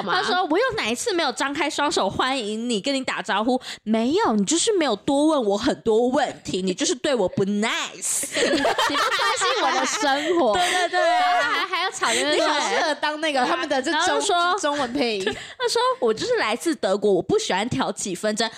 [0.00, 0.14] 吗？
[0.14, 3.60] 他说：“我有哪一次没有张开双手欢迎你，跟你打招呼？
[3.82, 8.28] 没有，你就是没有多问我很多问题，你就是对我不 nice。
[8.40, 8.72] 你不关
[9.36, 18.48] 心我的生活，对对对，然后还还要吵着适合当那个他们的这中说中文配音，他说我就是来自德国，我不喜欢挑起纷争。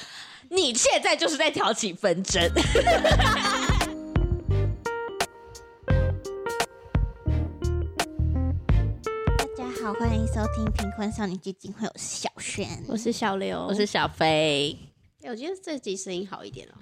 [0.51, 2.41] 你现在就是在挑起纷争。
[9.85, 12.67] 好，欢迎收听贫困少女基金会，我是小轩。
[12.89, 14.75] 我是小刘，我是小飞，
[15.23, 16.75] 哎我觉得这集声音好一点了。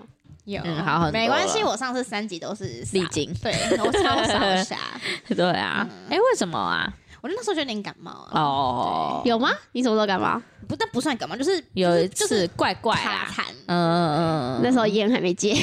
[0.45, 4.79] 有嗯好很多没关系，我上次三集都是历经对我超少傻，
[5.35, 6.95] 对啊，哎、为什么啊？
[7.21, 8.41] 我那时候就有点感冒啊。
[8.41, 9.51] 哦，有吗？
[9.73, 10.41] 你什么时候感冒？
[10.69, 13.43] 不，但不算感冒，就是有一就次怪怪卡啊，痰。
[13.67, 15.55] 嗯嗯嗯，那时候烟还没戒。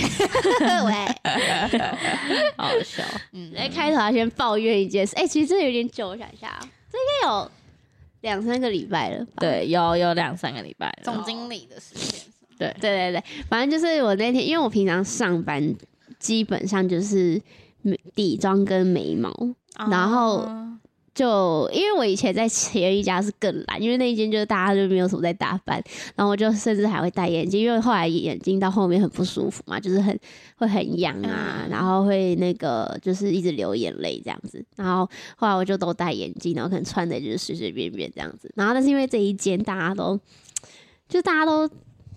[0.85, 0.93] 喂，
[2.57, 3.01] 好好笑。
[3.31, 6.59] 嗯，来开头要先抱怨一件事，哎、其实这有点久，我想一下啊，
[6.91, 7.51] 这应该有
[8.21, 9.31] 两三个礼拜了吧？
[9.37, 11.03] 对，有有两三个礼拜了。
[11.03, 12.19] 总经理的时间。
[12.57, 15.73] 对对对对，反正就是我那天，因为我平常上班
[16.19, 17.41] 基本上就是
[17.81, 19.31] 美底妆跟眉毛，
[19.89, 20.77] 然后哦
[21.19, 25.83] 就因为我以前在前一家是更懒，因为那一间就是大家就没有什么在打扮，
[26.15, 30.17] 然后我就甚至还会戴眼镜，因为后来眼睛到后面很不舒服嘛，就是很
[30.55, 40.17] 会很痒啊，嗯然后会那个就是一直流眼泪这样子，然后后来我就都戴眼镜，然后可能穿的就是随随便便这样子，然后但是因为这一间大家都
[41.09, 41.69] 就大家都。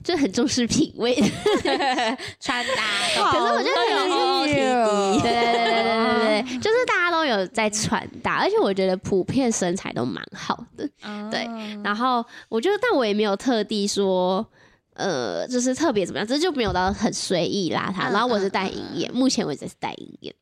[0.02, 1.14] 就很重视品味，
[2.40, 2.82] 穿搭，
[3.30, 10.88] 可是我觉得都有 OOTD 对对对对对对，就是大家都有在穿搭，而且我觉得普遍身材都蛮好的。
[11.30, 11.48] 对
[11.82, 14.46] 然后我觉得，但我也没有特地说，
[14.94, 18.10] 呃，就是特别怎么样，这就没有到很随意邋遢。
[18.10, 20.34] 嗯然后我是戴银眼，目前为止是戴银眼。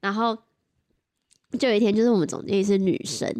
[0.00, 0.36] 然后
[1.56, 3.30] 就有一天，就是我们总经理是女生，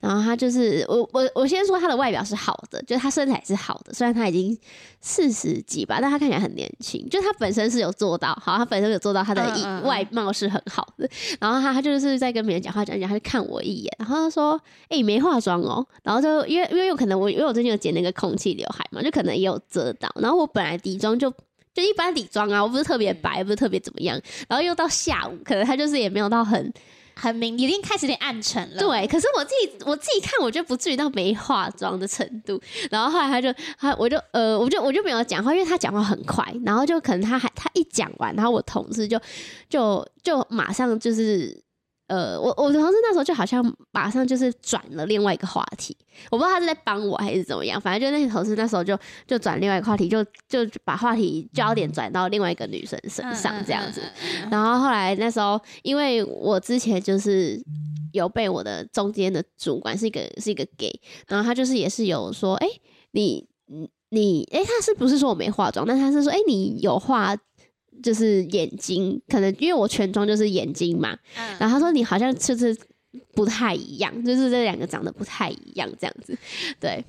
[0.00, 4.56] 然后她就是我我我先说她的外表是好的，就是她身材是好的，虽然她已经
[5.00, 11.08] 四十几吧，但她看起来很年轻，就是她本身是有做到好，她本身有做到她的外貌是很好的。
[11.40, 20.08] 然后她她就是在跟别人讲话讲一讲，她就看我一眼，然后她说：“哎、你没化妆哦。”然后就因为因为有可能我因为我最近有剪那个空气刘海嘛，就可能也有遮到。
[20.20, 21.32] 然后我本来底妆就。
[21.74, 24.16] 就一般底妆啊，我不是特别白，不是特别怎么样，
[24.46, 26.72] 然后又到下午，可能她就是也没有到很
[27.14, 28.78] 很明，已经开始有点暗沉了。
[28.78, 32.60] 对，可是我自己我自己看，我就不至于到没化妆的程度。
[32.90, 39.20] 然后后来他就他我就呃我就我就没有讲话，因为他讲话很快，然后就可能他还他一讲完，然后我同事就
[39.68, 41.63] 就就马上就是。
[42.06, 45.96] 呃，我我同事那时候就好像马上就是转了另外一个话题，
[46.30, 54.02] 我不知道他是在帮我还是怎么样，反正就那个同事那时候就就转另外一个话题，就就把话题焦点转到另外一个女生身嗯上这样子。。
[54.50, 57.58] 然后后来那时候，因为我之前就是
[58.12, 60.92] 有被我的中间的主管是一个是一个 gay，
[61.26, 62.68] 然后他就是也是有说，哎、
[63.12, 65.86] 你你你，哎、他是不是说我没化妆？
[65.86, 67.34] 但他是说，哎、你有画。
[68.04, 72.76] 就是眼睛，可能因为我全妆就是眼睛嘛，嗯然后他说你好像就是
[73.34, 76.36] 不太一样，就是这两个长得不太一样这样子，
[76.78, 77.02] 对，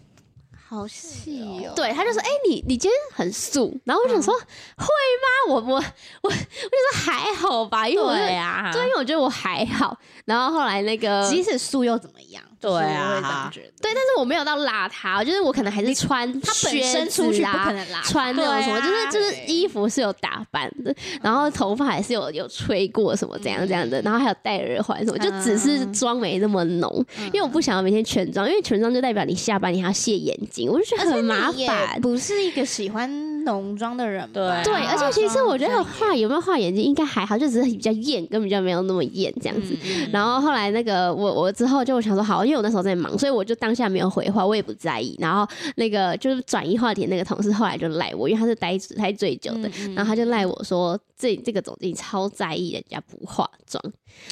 [0.67, 1.73] 好细哦。
[1.75, 4.33] 对，他就说：“哎、你你今天很素。”然后我想说
[4.77, 5.53] ：“会吗？
[5.53, 5.79] 我我我
[6.23, 9.97] 我就说还好吧，因为我就对啊，对，因为我觉得我还好。
[10.25, 12.43] 然后后来那个，即使素又怎么样？
[12.69, 13.71] 对啊就是我会这样觉得。
[13.81, 31.99] 对，但是我没有到邋遢，就是我可能还是穿他本身出去不啊可能邋遢穿那种什么，就是就是衣服是有打扮的，然后头发还是有有吹过什么怎样怎样的，然后还有戴耳环什么，就只是妆没那么浓，因为我不想要每天全妆，因为全妆就代表你下班你还要卸眼睛，我就觉得很麻烦。
[32.01, 34.61] 不是一个喜欢浓妆的人吧。
[34.63, 39.75] 对而且其实我觉得化画有没有画眼睛应该还好，就只是比较艳，根本就没有那么艳这样子。
[40.11, 45.15] 然后后来那个我我之后就想说好，因为我那时候在忙，所以我就当下没有回话，我也不在意。
[45.19, 53.81] 然后那个就是转移话题那个同事后来就赖我，因为他是待待最久的，然后他就赖我说这这个总经理超在意人家不化妆。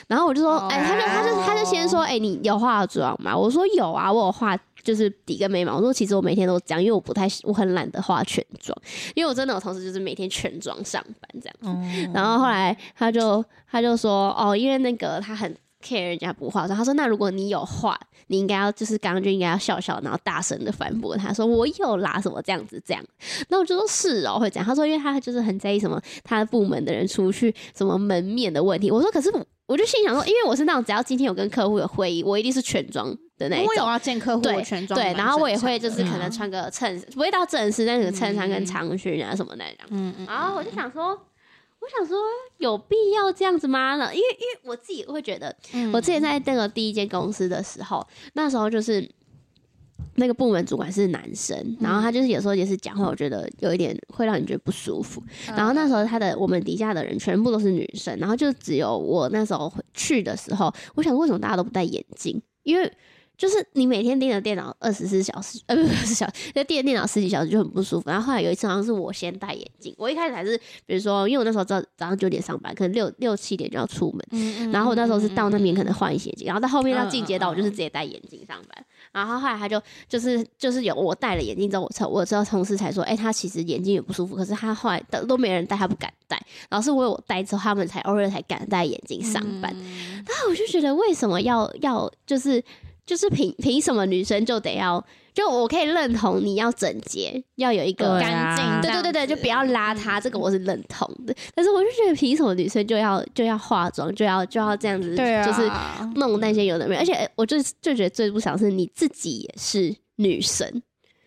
[0.08, 3.38] 然后我就说，哎、他就他就他就先说，哎、你有化妆吗？
[3.38, 4.58] 我说有啊，我有化。
[4.84, 8.78] 就是底跟眉毛，我说其实我每天都这样，因为我不太我很懒得化全妆，
[9.16, 11.68] 因为我真的我同事就是每天全妆上班这样子。
[11.68, 23.04] 嗯然后后来他就他就说哦，因为那个他很 care 人家不化妆，他说那如果你有化，你应该要就是刚刚就应该要笑笑，然后大声的反驳他说我有啦什么这样子这样。
[23.50, 28.92] 那我就说是哦会这样，他说因为他就是很在意什么他的部门的人出去什么门面的问题。
[28.92, 33.68] 我说可是我我就心想说，因为我是那种只要今天有跟客户有会议，我一定是全妆的那一种。
[33.68, 39.76] 我有要见客户，对全装对，然后我也会就是可能穿个衬，不会到正式，但是衬衫跟长裙啊什么那样。
[39.90, 42.18] 嗯嗯，然后我就想说，我想说
[42.58, 43.96] 有必要这样子吗？
[43.98, 44.14] 呢？
[44.14, 49.10] 因为因为我自己会觉得，嗯我之前在那个第一间公司的时候，那时候就是。
[50.16, 55.24] 那个部门主管是男生，然后他就是有时候也是讲话，我觉得有一点会让你觉得不舒服。
[55.48, 62.40] 然后那时候他的我们底下的人全部都是女生，然后就只有我那时候去的时候，我想为什么大家都不戴眼镜？
[62.62, 62.92] 因为
[63.38, 68.10] 就是你每天盯着电脑二十四小时，呃，不是二十小时，就盯着电脑十几小时就很不舒服。
[68.10, 78.86] 然后后来有一次好像是我先戴眼镜，我一开始还是比如说，因为我那时候早早上九点上班，可能六六七点就要出门，然后我那时候是到那边可能换一些眼镜，然后到后面要进阶到我就是直接戴眼镜上班。
[79.12, 86.40] 然后后来他就就是就是有我戴了眼镜之后，我才我知道同事才说，哎、他其实眼睛也不舒服，可是他后来都都没人戴，他不敢戴。
[86.70, 89.74] 然后是我有戴之后，他们才偶尔才敢戴眼镜上班。
[89.74, 92.64] 然后我就觉得为什么要要就是
[93.06, 95.04] 就是凭凭什么女生就得要
[95.34, 101.36] 就我可以认同你要整洁，要有一个干净，对对对对，就不要邋嗯遢，这个我是认同的。
[101.56, 105.70] 但是我就觉得凭什么女生就要就要化妆，就要就要这样子，对啊，就是
[106.20, 110.82] 弄那些有的没有，而且我就就觉得最不爽是你自己也是女生，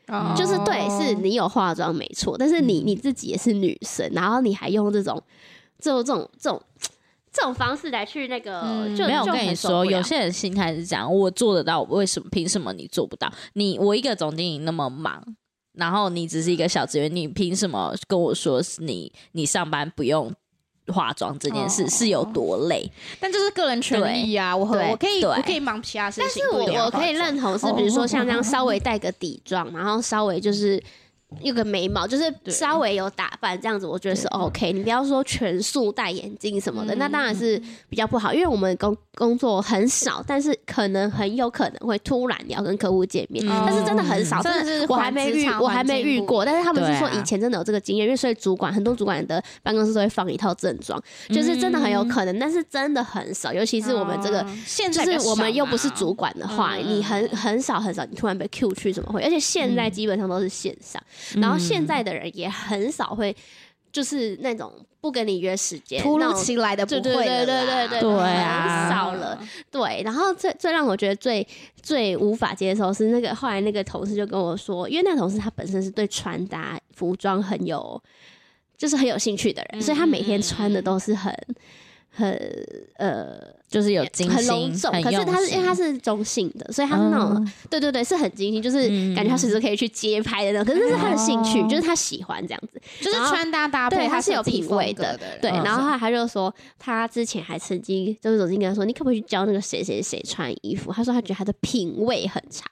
[0.07, 5.21] 哦就是对，是你有化妆没错，但是你你自己也是女生，然后你还用这种
[5.81, 6.63] 这种这种这种
[7.37, 13.31] 这种方式来去那个，嗯就没有，跟你说，有些人心态是这样，我做得到，为什么凭什么你做不到？
[13.53, 15.23] 你我一个总经理那么忙，
[15.75, 20.33] 然后你只是一个小职员，你凭什么跟我说是你你上班不用
[20.89, 22.91] 化妆这件事哦是有多累？
[23.21, 30.83] 但这是个人权益啊，我我可以我可以忙其他事情，但是我我可以认同是，比如说像这样稍微带个底妆，然后稍微就是。
[31.43, 34.73] 有个眉毛，就是稍微有打扮这样子，我觉得是 OK。
[34.73, 38.33] 你不要说全素戴眼镜什么的，那当然是比较不好。
[38.33, 46.45] 因为我们工工作很少，但是可能很有可能会突然要跟客户见面，嗯但是真的很少，真的是我还没遇，我还没遇过。
[46.45, 59.23] 但是他们是说以前真的有这个经验，因为所以主管很多主管的办公室都会放一套正装，就是真的很有可能，但是真的很少，尤其是我们这个嗯现在是我们又不是主管的话，嗯你很很少很少，你突然被 Q 去怎么会？
[59.23, 61.03] 而且现在基本上都是线上，
[61.41, 63.35] 然后现在的人也很少会
[63.93, 69.39] 就是那种不跟你约时间，突如其来的不对对对对啦对对啊很少了。
[69.71, 71.47] 对，然后最最让我觉得最
[71.81, 78.03] 最无法接受是那个后来那个同事就跟我说，因为那个同事他本身是对穿搭服装很有
[78.77, 81.33] 就是很有兴趣的人，所以他每天穿的都是很
[82.17, 82.33] 很
[82.97, 83.37] 呃
[83.69, 90.73] 就是有精很，隆重，可是他是因为他是中性的，所以他是那种、嗯对对对，是很精心，就是嗯感觉他随时可以去街拍的那种。
[90.73, 92.81] 可是那是他的兴趣，哦就是他喜欢这样子。
[93.03, 95.51] 就是穿搭搭配，对，他是有品味的，的，对。
[95.51, 100.93] 嗯然后后来他就说，他之前还曾经就是走进跟他说，你可不可以去教那个谁谁谁穿衣服？
[100.93, 102.65] 他说他觉得他的品味很差，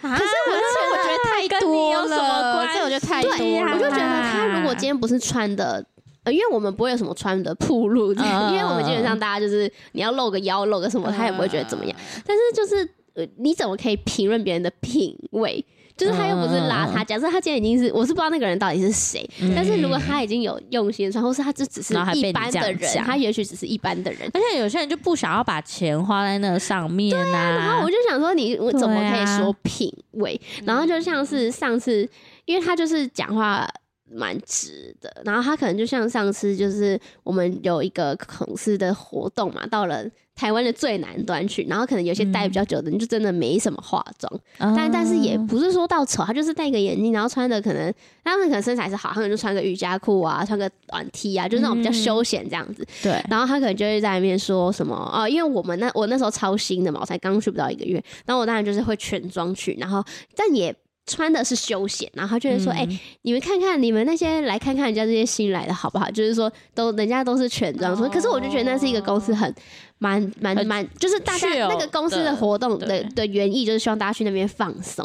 [0.00, 5.84] 可是我我觉得太多了，关这我觉得太多了，我就觉得他如果今天不是穿的。
[6.28, 11.96] 呃，因为我们不会有什么穿的铺路，嗯 因为我们基本上大家就是你要露个腰、露个什么，他也不会觉得怎么样。
[11.98, 15.64] 嗯但是就是呃，你怎么可以评论别人的品味？
[15.96, 24.30] 就是他又不是邋遢，假设他今天已经是，我是不知道那个人到底是谁，但是如果他已经有用心穿，或是他就只是一般的人，他也许只是一般的人。
[24.32, 30.40] 而且有些人就不想要把钱花在那个上面呐、然后我就想说你，我怎么可以对啊说品味？
[30.64, 32.08] 然后就像是上次，
[32.44, 33.68] 因为他就是讲话
[34.10, 47.92] 蛮直的，然后他可能就像上次就是我们有一个孔司的活动嘛，到了台湾的最南端去，然后可能有些待比较久的人就真的没什么化妆，嗯但但是也不是说到丑，他就是戴个眼镜，然后穿的可能
[48.24, 52.86] 他们可能身材是好，他可能就穿个瑜伽裤啊，穿个短 T 啊，就是那种比较休闲这样子。
[53.02, 60.04] 对，然后他可能就会在那边说什么哦，因为我们那我那时候超新的嘛，我才刚去不到一个月，然后我当然就是会全妆去，然后
[60.36, 60.74] 但也
[61.08, 66.08] 穿的是休闲，然后他就会说，哎、嗯你们看看你们那些来看看人家这些新来的好不好？
[66.10, 69.52] 就是说都人家都是全装，说、可是我就觉得那是一个公司很。
[70.00, 75.04] 蛮蛮蛮，就是大家那个公司的的活动的的原意，就是希望大家去那边放松。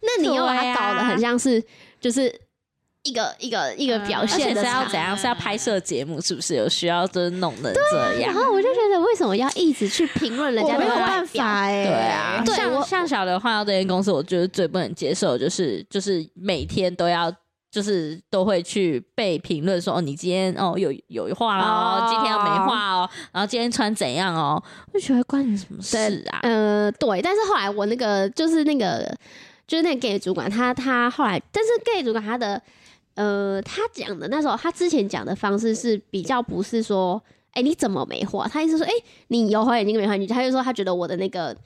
[0.00, 1.62] 那你又把它搞得很像是，
[2.00, 2.22] 就是
[3.04, 5.16] 一个一个一个表而且是现的场要怎样？
[5.16, 8.34] 是要拍摄节目，是不是有需要就是弄的这样？
[8.34, 8.83] 然后我就觉得，
[9.14, 11.44] 为什么要一直去评论人家的外没有办表？
[11.44, 17.32] 法哎，对啊，像像小刘换到这间公司，我觉得最不能接受就是就是每天都要。
[17.70, 26.38] 就是都会去被评论说哦，你今天哦有有画哦，哦今天又没画哦，然后今天穿怎样哦，我就觉得关你什么事啊？
[26.44, 27.20] 呃，对。
[27.20, 29.12] 但是后来我那个就是那个
[29.66, 32.62] 就是那个 gay 主管，他他后来，但是 gay 主管他的
[33.16, 37.20] 呃，他讲的那时候，他之前讲的方式是比较不是说，
[37.54, 38.46] 哎、你怎么没画？
[38.46, 38.92] 他意思说，哎、
[39.28, 41.56] 你有画眼睛跟没画眼睛，他就说他觉得我的那个。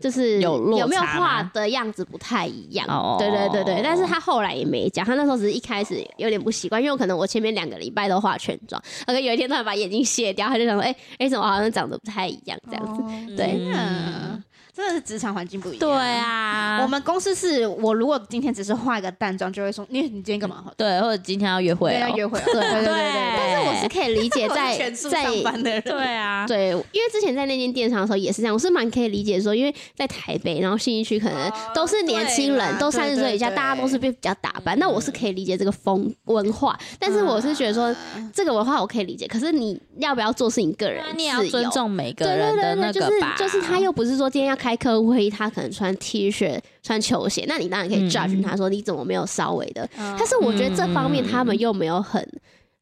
[0.00, 14.42] 就是有有没有画的样子不太一样，哦对对对对，但是他后来也没讲，他那时候只是一开始有点不习惯，因为我可能我前面两个礼拜都画全妆，而有一天突然把眼睛卸掉，他就想说，哎、哎、怎么好像长得不太一样这样子，对嗯，
[14.74, 15.80] 真的是职场环境不一样。
[15.80, 20.64] 对，啊，我们公司是我如果今天只是化一个淡妆，就会说你你今天干嘛？
[20.76, 22.42] 对，或者今天要约会要约会哦。
[22.46, 23.32] 对对对对对。
[23.36, 24.76] 但是我是可以理解在
[25.10, 37.94] 在上班的人，对啊，对，因为之前在那间电商的时候也是这样，我是蛮可以理解说，因为在台北，然后信义区可能都是年轻人，都三十岁以下，大家都是被比较打扮，那我是可以理解这个风文化，但是我是觉得说
[38.32, 48.08] 这个文化我可以理解，可是你要不要做是你个人那你也要尊重每个人的对对对，就是那个吧，就是他又不是说今天要开客户会议，他可能穿 T 恤、穿球鞋，那你当然可以嗯。
[48.08, 50.14] judge 他说你怎么没有稍微的，嗯。
[50.16, 52.24] 但是我觉得这方面他们又没有很。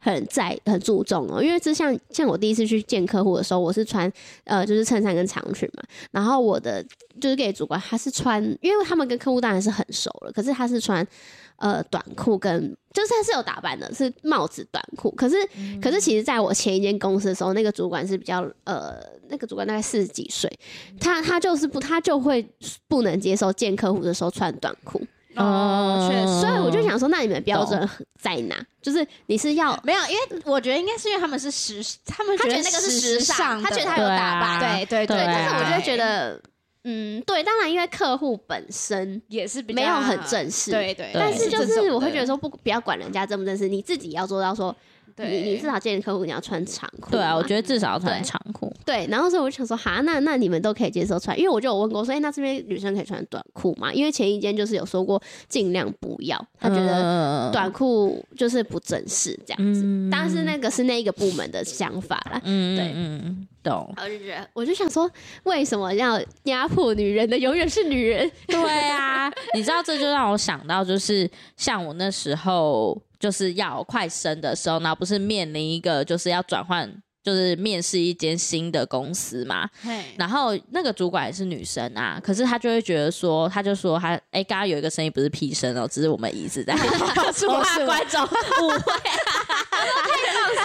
[0.01, 4.11] 很在很注重哦，因为就像像我第一次去见客户的时候，我是穿
[4.45, 6.85] 呃就是衬衫跟长裙嘛，然后我的
[7.21, 11.07] 就是给主管他是穿，因为他们跟客户当然是很熟了，可是他是穿
[11.57, 15.37] 呃短裤跟就是他是有打扮的，是帽子短裤，可是、
[15.81, 18.97] 可是其实在我前一间公司的时候，那个主管是比较呃
[19.29, 20.51] 那个主管大概四十几岁，
[20.99, 22.45] 他他就是不他就会
[22.89, 25.01] 不能接受见客户的时候穿短裤，
[25.41, 26.41] 哦，确实。
[26.41, 27.89] 所以我就想说，那你们的标准
[28.21, 28.57] 在哪？
[28.83, 36.41] 就是你是要没有，因为我觉得应该是因为他们是时，他们他觉得那个是时时尚，他觉得他有打扮，啊对对对，但是我就会觉得，
[36.85, 39.21] 嗯，对，当然因为客户本身。
[39.29, 40.71] 也是比较没有很正式。
[40.71, 44.75] 对对，但是就是我会觉得说不不要管人家正不正式，你自己要做到说，
[45.29, 47.09] 你你至少见客户你要穿长裤嘛。
[47.11, 48.73] 对啊，我觉得至少要穿对长裤。
[48.85, 53.93] 对，然后所以我就想说，哈，那那你们都可以接受穿，因为我就有问过说，哎、那这边女生可以穿短裤吗？
[53.93, 59.83] 因为前一间就是有说过尽量不要，他觉得得短裤就是不正式这样子。
[59.85, 62.41] 嗯当然是那个是那一个部门的想法啦。
[62.45, 63.95] 嗯对嗯嗯，懂。
[63.97, 65.09] 我就觉得，我就想说，
[65.45, 68.29] 为什么要压迫女人的永远是女人？
[68.49, 68.59] 对
[68.91, 76.91] 啊，你知道这就让我想到，就是像我那时候就是要快生的时候，然后不是面临一个就是要转换，
[77.23, 79.69] 就是面试一间新的公司嘛。
[80.17, 89.21] 然后那个主管也是女生啊，可是她就会觉得说，她就说她哎，刚刚有一个声音不是屁声哦，只是我们椅子在，我怕观众误会啊，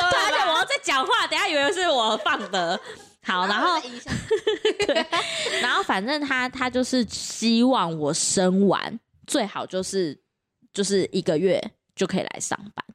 [0.09, 2.79] 对，而且我要在讲话，等下以为是我放的。
[3.21, 3.81] 好，然后
[5.59, 10.15] 然后 反正他他就是希望我生完最好就是
[10.71, 11.59] 就是一个月
[11.95, 12.85] 就可以来上班，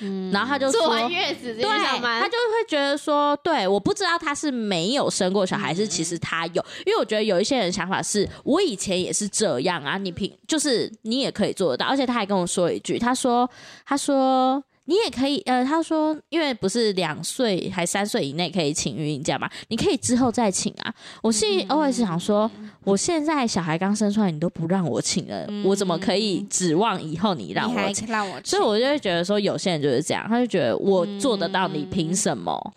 [0.00, 0.30] 嗯。
[0.30, 0.90] 然后他就做说。
[0.90, 13.48] 完月子对，上班他就会觉得说，对，我不知道他是没有生过小孩，还是嗯其实他有，因为我觉得有一些人想法是，我以前也是这样啊，你平就是你也可以做得到，而且他还跟我说一句，他说，
[13.84, 20.92] 他说你也可以，呃，他说，因为不是两岁还三岁以内可以请育婴假嘛，你可以之后再请啊。
[21.22, 22.50] 我心里 always 想说，
[22.82, 28.08] 我现在小孩刚生出来，你都不让我请了，我怎么可以指望以后你让我请？
[28.08, 32.72] 让我请，所以我就会觉得说，有些人就是这样，他就觉得我做得到，你凭什么？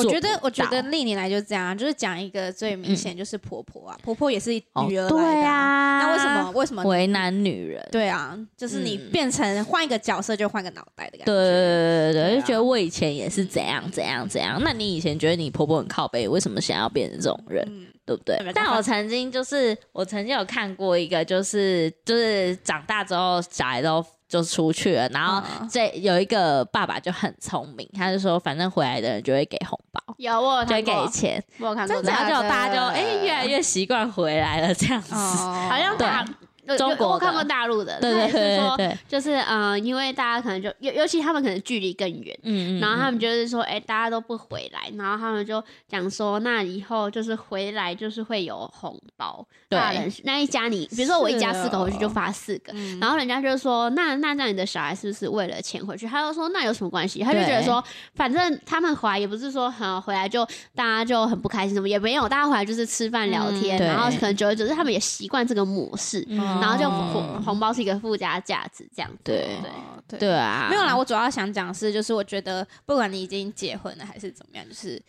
[0.00, 7.88] 我觉得我觉得到历年来就是这样啊，就是讲一个最明显，就是婆婆啊，婆婆也是哦女儿来的对啊，那为什么为什么为难女人？
[7.90, 11.24] 对啊，就是你嗯变成换一个角色就换个脑袋的感觉。
[11.26, 14.60] 对对对对对，对啊就觉得我以前也是怎样怎样怎样。
[14.62, 17.64] 那你以前觉得你婆婆很靠背，为什么想要变成这种人？
[17.68, 17.86] 嗯，
[18.16, 18.36] 对不对？
[18.38, 18.52] 对？
[18.52, 25.68] 但我曾经就是，我曾经有看过一个，就是就是长大之后小孩都就出去了，然后嗯。
[25.70, 31.96] 这有一个爸爸就很聪明，他就说反正回来的人就会给红包，有我有就会给，钱，我有看过。
[31.96, 35.14] 真这个，然后就大家就哎、越来越习惯回来了这样子。
[35.14, 35.68] 哦。
[35.70, 36.34] 好像大有
[36.76, 42.38] 中国我看过大陆的，对对他是说就是嗯、呃因为大家可能就尤尤其他们可能距离更远。
[42.42, 49.78] 嗯嗯，然后他们就是说，哎、大家都不回来，然后他们就讲说，那以后就是回来就是会有红包，对。
[49.78, 56.06] 大人那一家你，比如说我一家四个回去就发四个，嗯然后人家就说，那那那你的小孩是不是为了钱回去？
[56.06, 57.20] 他就说那有什么关系？
[57.20, 57.82] 他就觉得说，
[58.14, 63.86] 反正他们回来也不是说很回来就大家就很不开心什么，也没有，大家回来就是吃饭聊天，嗯。
[63.86, 69.18] 然后可能久而久之他们也习惯这个模式，嗯然后就红红包是一个附加价值这样子。
[69.24, 69.70] 对对。
[70.08, 75.00] 对对啊，没有啦，我主要想讲是，就是我觉得不管你已经结婚了还是怎么样，就是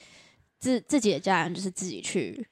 [0.59, 2.47] 自自己的家人就是自己去。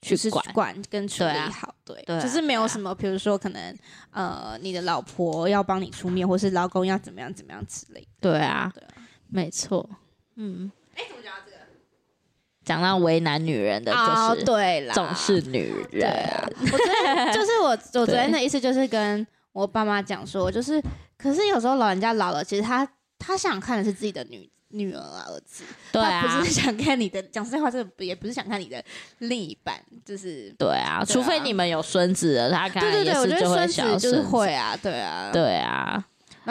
[0.00, 3.76] 去管管跟处对啊理好，对，对啊就是没有什么，比如说可能
[4.12, 8.06] 呃，你的老婆要帮你出面，或是老公要怎么样怎么样之类的。
[8.20, 8.94] 对啊，对啊
[9.26, 9.90] 没错，
[10.36, 10.70] 嗯。
[10.94, 11.47] 哎，怎么讲到这个？
[12.68, 16.06] 讲到为难女人的，哦就是对啦，总是女人。
[16.10, 20.82] 啊，我昨天 就是我我昨天的意思就是跟我爸妈讲说，就是
[21.16, 22.86] 可是有时候老人家老了，其实他
[23.18, 27.22] 他想看的是自己的女女儿啊儿子，对不是想看你的。
[27.22, 28.84] 讲实在话，这个也不是想看你的
[29.20, 30.54] 另一半，就是。
[30.58, 36.04] 对啊，除非你们有孙子了，他可能对对对，我觉得孙子就是会啊，对啊，对啊，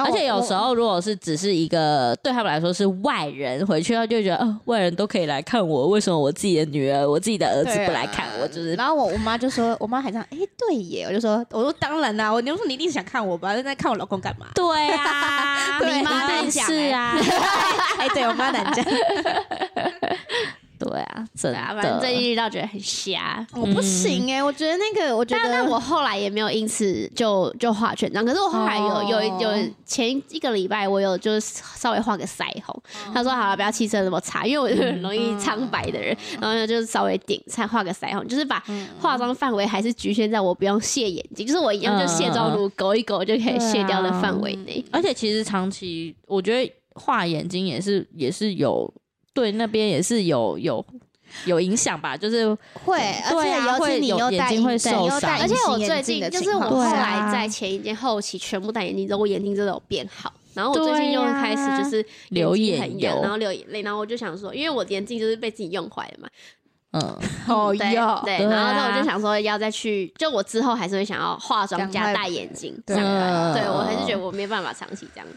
[0.03, 8.47] 而且有时候如果是只是一个对他们来说是外人回去，他就觉得，哦，外人都可以来看我，为什么我自己的女儿、我自己的儿子不来看我？
[8.47, 14.47] 就是然后我我妈就说，我妈还这样，哎、对耶，我就说，我说当然啦，我你就说你一定是想看我吧，在看我老公干嘛？
[14.53, 17.15] 对啊， 对你妈难难讲是啊，
[17.97, 18.85] 哎、对我妈难讲，
[20.77, 23.45] 对啊，真的啊，反正最近遇到觉得很瞎。
[23.53, 29.03] 我不行哎、我觉得那个，我觉得但但我后来也没有因此就就画全妆，可是我后来有、哦。
[29.07, 32.81] 有有前一个礼拜我有就是稍微画个腮红，
[33.13, 38.61] 他说好了不要气色那么差，因为我是很容易苍白的人，然后呢就是稍微顶才画个腮红，就是把
[38.99, 44.83] 化妆范围还是局限在我不用卸眼睛，就是我一样就卸妆乳勾一勾就可以卸掉的范围内。
[44.91, 48.93] 而且其实长期，我觉得画眼睛也是也是有
[49.37, 50.83] 对那边也是有有
[51.45, 52.47] 有影响吧，就是
[52.85, 60.33] 会，而且尤其会有你又戴眼睛会受伤你又戴而且我最近就是我后来在前一件后期全部戴眼镜之后，我眼睛真的有变好。
[60.55, 66.27] 然后我最近又开始就是流眼油然后流眼泪，然后我就想说，因为我眼镜就是被自己用坏了嘛，
[66.93, 67.01] 嗯，
[67.47, 67.93] 哦对，
[68.25, 75.27] 对，然后我就想说要再去，就我之后还是会想要化妆加戴眼镜，对这样嗯对我还是觉得我没办法长期这样。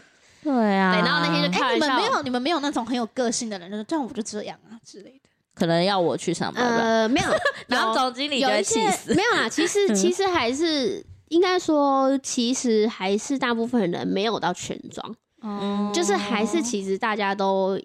[0.43, 5.29] 对啊，对然后那天就开哎、你们笑没有你们没有那种很有个性的人，就是这样我就这样啊之类的。
[5.53, 7.29] 可能要我去上班吧，呃，没有，
[7.67, 9.13] 然后有总经理就会有一些气死。
[9.13, 17.79] 没有啦， 其实其实还是应该说，其实还是大部分人没有到全妆，哦就是还是其实大家都。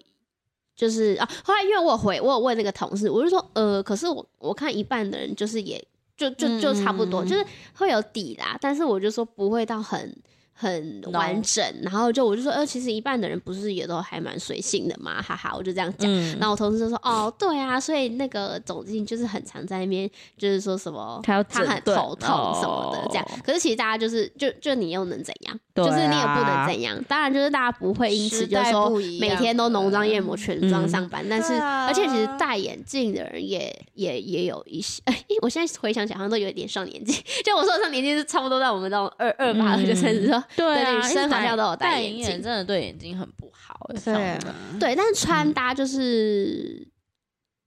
[0.75, 5.83] 就是啊，后来因为我有回我有问那个同事，我就说呃，可是我我看一半的人就是也
[6.15, 10.15] 就就就差不多，嗯就是会有底啦，但是我就说不会到很
[10.59, 16.11] 很完整，然后就我就说呃，其实一半的人不是也都还蛮随性的嘛，哈哈，我就这样讲。
[16.11, 22.27] 嗯然后我同事就说：“哦，对啊，所以那个总经理就是很常在那边，就是说什么他很头痛
[22.59, 23.23] 什么的这样。
[23.29, 25.59] 哦可是其实大家就是就就你又能怎样？
[25.85, 27.01] 就是你也不能怎样。
[27.07, 37.23] 当然就是大家不会因此就说每天都浓妆艳抹全妆嗯上班，但是、啊而且其实戴眼镜的人也也也有一些，哎， 我现在回想起来好像都有一点上年纪。
[37.45, 40.43] 就我说的上年纪是差不多在我们这种二二八二就三十说。
[40.55, 43.89] 对啊，女生好像都有戴戴眼镜真的对眼睛很不好。
[43.89, 44.39] 欸对啊
[44.79, 46.85] 对，但是穿搭就是，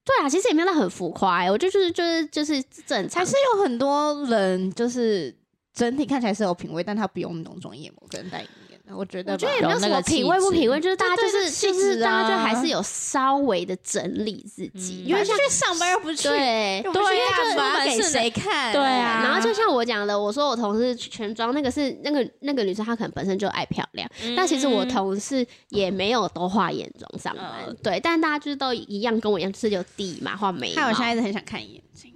[0.04, 5.34] 对啊，其实也没有到很浮夸、欸，我就就是就是就是正常还是有很多人就是
[5.72, 9.32] 整体看起来是有品味，但他不用浓妆艳抹跟戴眼镜，我觉得吧。
[9.34, 18.72] 我觉得也没有什么品味不品味，就是大家就是就是大家就啊还是有稍微的整理自己，因为像去上班又不是去，对又不是对啊去干嘛给出门是谁看？
[18.72, 27.76] 对啊然后就像我讲的，我说我同事全妆那个是那个那个女生，她可能本身就爱漂亮，但其实我同事也没有都画眼妆上班，嗯。
[27.82, 30.82] 对，但大家就是都一样，跟我一样，就是有底嘛，画眉毛。
[30.82, 32.12] 看我现在一直很想看眼睛，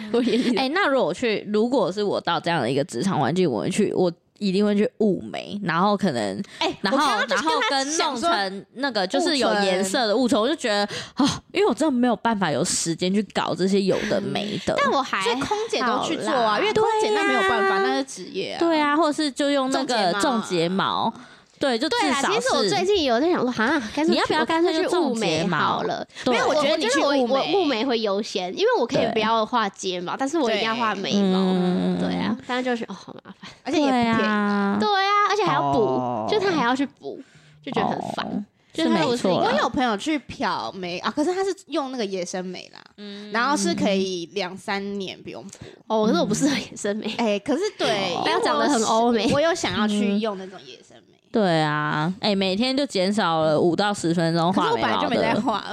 [0.12, 14.74] 我眼睛哎、那如果我去，如果是我到这样的一个职场环境，我会去，我一定会去雾眉，然后可能，哎，然后然后跟弄成那个就是有颜色的雾唇，我就觉得啊，因为我真的没有办法有时间去搞这些有的没的。
[14.76, 17.82] 但我还所以空姐都去做啊，因为空姐那没有办法，啊。
[17.82, 18.60] 那是职业啊。
[18.60, 21.12] 对啊，或者是就用那个种睫毛，
[21.58, 26.06] 对，就至对啦，其实我最近有在想说，哈，干脆你要不要干脆去雾眉好了？
[26.24, 31.38] 对没有我觉得你去我我我雾眉雾眉会优先，因为我可以不要画睫毛，但是我一定要画眉毛。
[31.38, 33.50] 嗯对啊，但是就是哦，好麻烦。
[33.64, 34.22] 而且也不对便宜。
[34.22, 37.20] 啊，对啊，而且还要补，哦就他还要去补，
[37.64, 38.46] 就觉得很烦。
[38.68, 43.30] 哦就是他没错啦我有朋友去漂眉啊，可是他是用那个野生眉啦，嗯。
[43.32, 45.50] 然后是可以两三年不用补。
[45.86, 47.12] 哦，可是我不适合野生眉。
[47.18, 48.10] 哎，可是对，哦。
[48.10, 49.30] 因为不要长得很欧美。
[49.32, 55.34] 我有想要去用那种野生眉，对啊，哎、每天就减少了五到十分钟画眉毛本来就没在。
[55.34, 55.64] 画，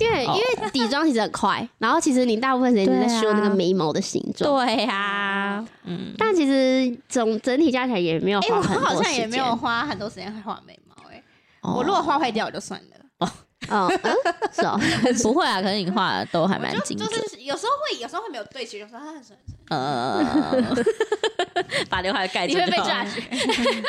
[0.00, 8.96] 因为因为底妆其实很快，然后其实你大部分时间你在修那个眉毛的形状，对呀、嗯，但其实总整体加起来也没有哎，我花很多时间。
[8.96, 10.87] 好像也没有花很多时间画眉毛，哎，
[11.72, 13.28] 哦我如果画坏掉我就算了。
[13.68, 14.14] 哦，嗯，
[14.52, 14.78] 是哦，
[15.22, 17.16] 不会啊，可能你画的都还蛮就精准就。
[17.28, 19.34] 是有时候会，有时候会没有对齐，就说啊，是是
[19.70, 20.74] 呃，
[21.90, 23.22] 把刘海盖住你会被抓去。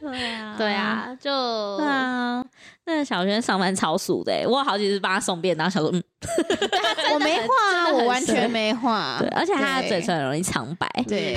[0.00, 2.44] 对啊，对，啊，就对啊。
[2.84, 6.02] 那小轩上班超熟的、欸，我有好几次帮他送便当，想说嗯，
[7.12, 11.36] 我没画啊，我完全没画对，，而且他的嘴唇很容易苍白，对，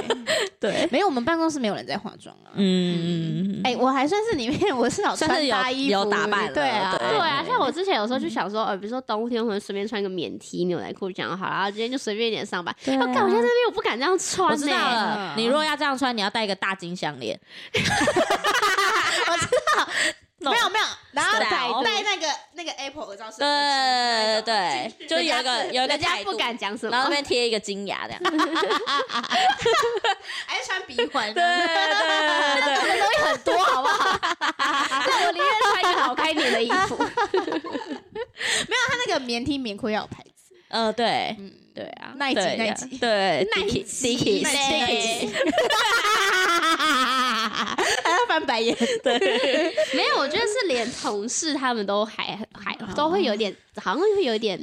[0.60, 2.52] 对，没有，我们办公室没有人在化妆啊。
[2.54, 7.08] 嗯，哎、我还算是里面，我是有算是搭衣服，有打扮了对啊，对。
[7.08, 12.74] 对啊，像我之前有时候就想说，呃，比如说冬天我们随便穿个棉 T 牛仔裤这样好了，然后今天就随便一点上班。
[12.99, 17.38] 啊我干，我在这边我不敢这样穿呢、我知道了嗯，你如果要这样穿，你要戴一个大金项链。
[17.74, 19.88] 我知道。
[20.42, 21.50] 没有没有，然后戴
[21.84, 28.20] 戴那个那个 Apple 耳罩是对对，就有一个有一个人家不敢讲什么，然后那边贴一个金牙这样。
[30.46, 32.64] 还是穿鼻环，对对对。
[32.80, 34.18] 对，东西很多，好不好？
[34.56, 36.96] 那，我宁愿穿一个好看一点的衣服。
[36.96, 37.04] 没
[38.72, 41.36] 有他那个棉 T 棉裤要有牌子，嗯对。
[41.38, 43.78] 嗯，对啊，耐吉对耐吉对 耐吉
[44.42, 45.32] 耐吉
[48.04, 48.76] 还要翻白眼，
[49.94, 54.60] 没有，我觉得是连同事他们都还还都会有点，好像会有点，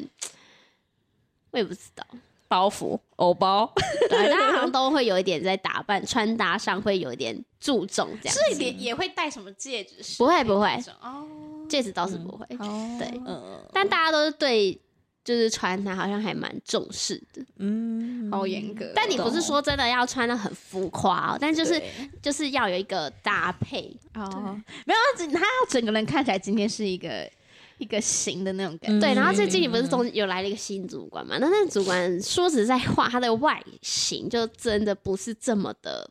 [1.52, 2.06] 我也不知道。
[2.50, 3.70] 包袱偶包，
[4.10, 8.56] 对， 大家好像都会有一点在打扮、穿搭上会有一点注重这样子。
[8.56, 9.96] 是也也会戴什么戒指？
[10.18, 10.68] 不会不会，
[11.02, 11.28] 哦。
[11.68, 12.46] 戒指倒是不会。
[12.60, 13.10] 哦对。
[13.26, 14.80] 嗯但大家都是对
[15.28, 17.46] 就是穿搭好像还蛮重视的。
[17.58, 21.82] 嗯好严格哦，但你不是说真的要穿的很浮夸哦，但就是
[22.22, 23.94] 就是要有一个搭配。
[24.14, 27.30] 哦，没有，他整他要整个人看起来今天是一个
[27.78, 29.06] 一个型的那种感觉。
[29.06, 31.38] 对，然后嗯最近你不是中有来了一个新主管嘛？
[31.42, 36.10] 那那个主管说实在话，他的外形就真的不是这么的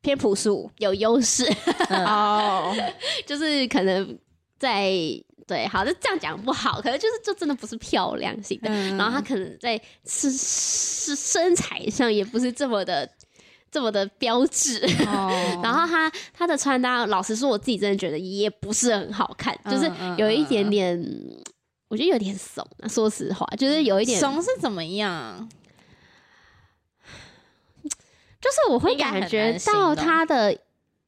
[0.00, 1.44] 偏朴素有优势，
[1.90, 2.72] 哦，
[3.26, 4.16] 就是可能
[4.56, 4.92] 在
[5.52, 8.70] 对，好，就这样讲不好，可能就是就真的不是漂亮型的。
[8.70, 13.06] 嗯然后他可能在是是身材上也不是这么的
[13.70, 14.78] 这么的标志。
[15.06, 15.30] 哦
[15.62, 20.98] 然后他他的穿搭，老实说，我自己真的觉得也不是很好看，就是嗯有一点点，
[21.88, 22.88] 我觉得有点怂啊。
[22.88, 25.46] 说实话，就是有一点，怂是怎么样？
[28.40, 30.56] 就是我会感觉到容他的。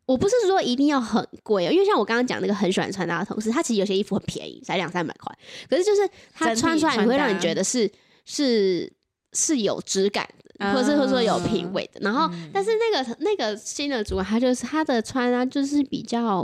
[0.06, 5.34] 我不是说一定要很贵哦，因为像我刚刚讲那个很喜欢穿搭的同事，他其实有些衣服很便宜，才两三百块，
[5.68, 7.90] 可是就是他穿出来，你会让你觉得是
[8.26, 8.92] 是
[9.32, 12.00] 是有质感的，啊或者是说有品味的。
[12.02, 16.42] 然后，嗯但是那个那个新的主管，他就是他的穿搭就是比较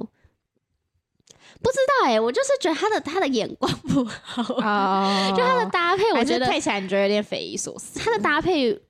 [1.62, 7.98] 不知道哎、我就是觉得他的他的眼光不好， 哦就他的搭配，我还觉得是配起来你觉得有点匪夷所思。
[7.98, 8.80] 他的搭配。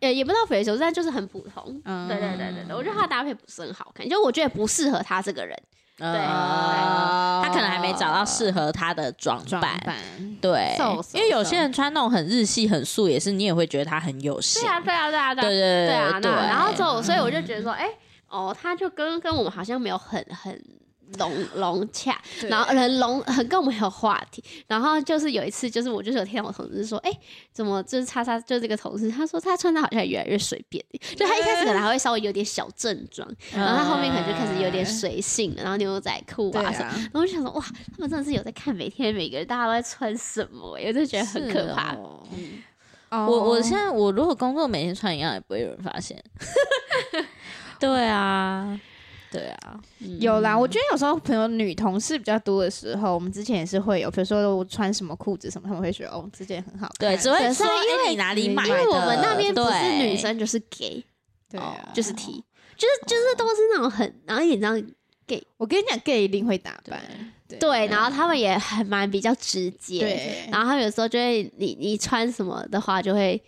[0.00, 1.80] 呃，也不知道肥瘦，但就是很普通。
[1.84, 5.56] 嗯对对对对对，我觉得他的搭配不是很好看，就我觉得不适合他这个人。
[5.96, 9.80] 对哦他可能还没找到适合他的装装扮。
[10.40, 10.76] 对
[11.12, 14.68] 因为有些人穿那种很日系、很素，也是你也会觉得他很有型对。
[14.68, 17.88] 啊，对啊，对啊，对对对啊，对那然后之后，所以我就觉得说，哎、
[18.28, 20.60] 哦，他就跟跟我们好像没有很很
[21.18, 24.42] 融 融洽，然后很融很跟我们有话题。
[24.66, 27.10] 然后就是有一次，就是我就是有听到我同事说，哎、
[27.52, 30.84] 怎么就是叉叉就这个同事，他说他穿的好像越来越随便，
[31.16, 36.86] 就他一开始可能还会稍微有点小正装，然后他后面可能就开始有点随性了，然后牛仔裤啊什么。
[36.86, 41.96] 啊，然后我就想说，哇，他们真的是有在看每天每个人大家都在穿什么、欸，我就觉得很可怕。
[43.10, 46.20] 我我现在我如果工作每天穿一样，也不会有人发现。
[47.78, 48.80] 对啊，
[49.34, 49.80] 对啊，
[50.20, 57.10] 有啦，我觉得有时候朋友女同事比较多的时候，我们之前也是会有，比如说我穿什么裤子什么，他们会觉得哦，这件很好看。
[57.10, 58.72] 对，只会可是说因为哪里买因？
[58.72, 61.04] 为我们那边不是女，生就是 gay，
[61.50, 61.60] 对。
[61.60, 62.44] 啊，就是 T，
[62.76, 64.70] 就是就是都是那种很，然后你知道
[65.56, 67.00] 我跟你讲，gay 一定会打扮，
[67.48, 67.58] 对。
[67.58, 70.48] 对，然后他们也很蛮比较直接，对。
[70.50, 73.40] 然后他们有时候就会你你穿什么的话就会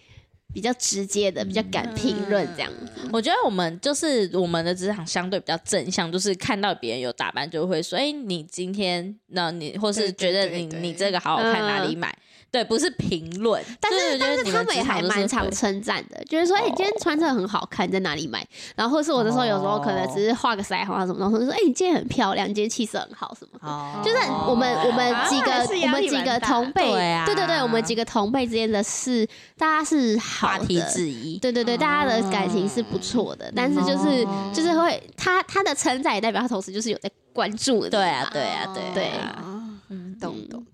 [0.56, 2.72] 比较直接的，比较敢评论这样。
[3.12, 12.16] 我觉得我们就是我们的职场相对比较正向，就是看到别人有打扮，就会说：“哎、你今天那你或是觉得你你这个好好看，嗯哪里买？”
[12.56, 18.42] 对，不是评论，但是是但是他们也还蛮常称赞的，就是说，哎、你今天穿这个很好看，在哪里买？
[18.74, 23.68] 然后或是我那时候有时候可能只是画个腮红啊什么，然后就说，哎、你今天很漂亮，你今天气色很好什么的。
[23.68, 24.16] 哦就是
[24.48, 31.38] 我们我们几个、啊我们几个同辈，对啊对对对，我们几个同辈之间的事大家是好话题的，之一。
[31.38, 39.44] 对对对，大家的感情是不错的，但是就是、哦就是会他他的称赞也代表他同时就是有在关注你对啊，对啊，对对啊，
[39.90, 40.64] 嗯，懂懂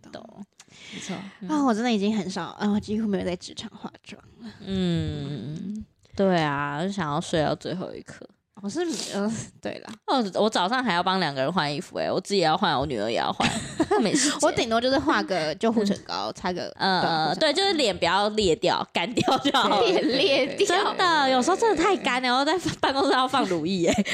[1.48, 4.50] 啊，我真的已经很少，啊，我几乎没有在职场化妆了。
[4.64, 5.84] 嗯，
[6.14, 8.28] 对啊，就想要睡到最后一刻。
[8.62, 8.78] 我是
[9.12, 9.28] 呃，
[9.60, 13.48] 对了，哦，我早上还要帮两个人换衣服，哎，我自己也要换，我女儿也要换，
[14.00, 19.80] 没事我顶多就是画个 就护唇膏，擦个呃呃，对，就是脸不要裂掉，干掉就好了。
[19.82, 24.04] 脸裂掉真的，有时候真的太干了，然后在办公室要放乳液，哎，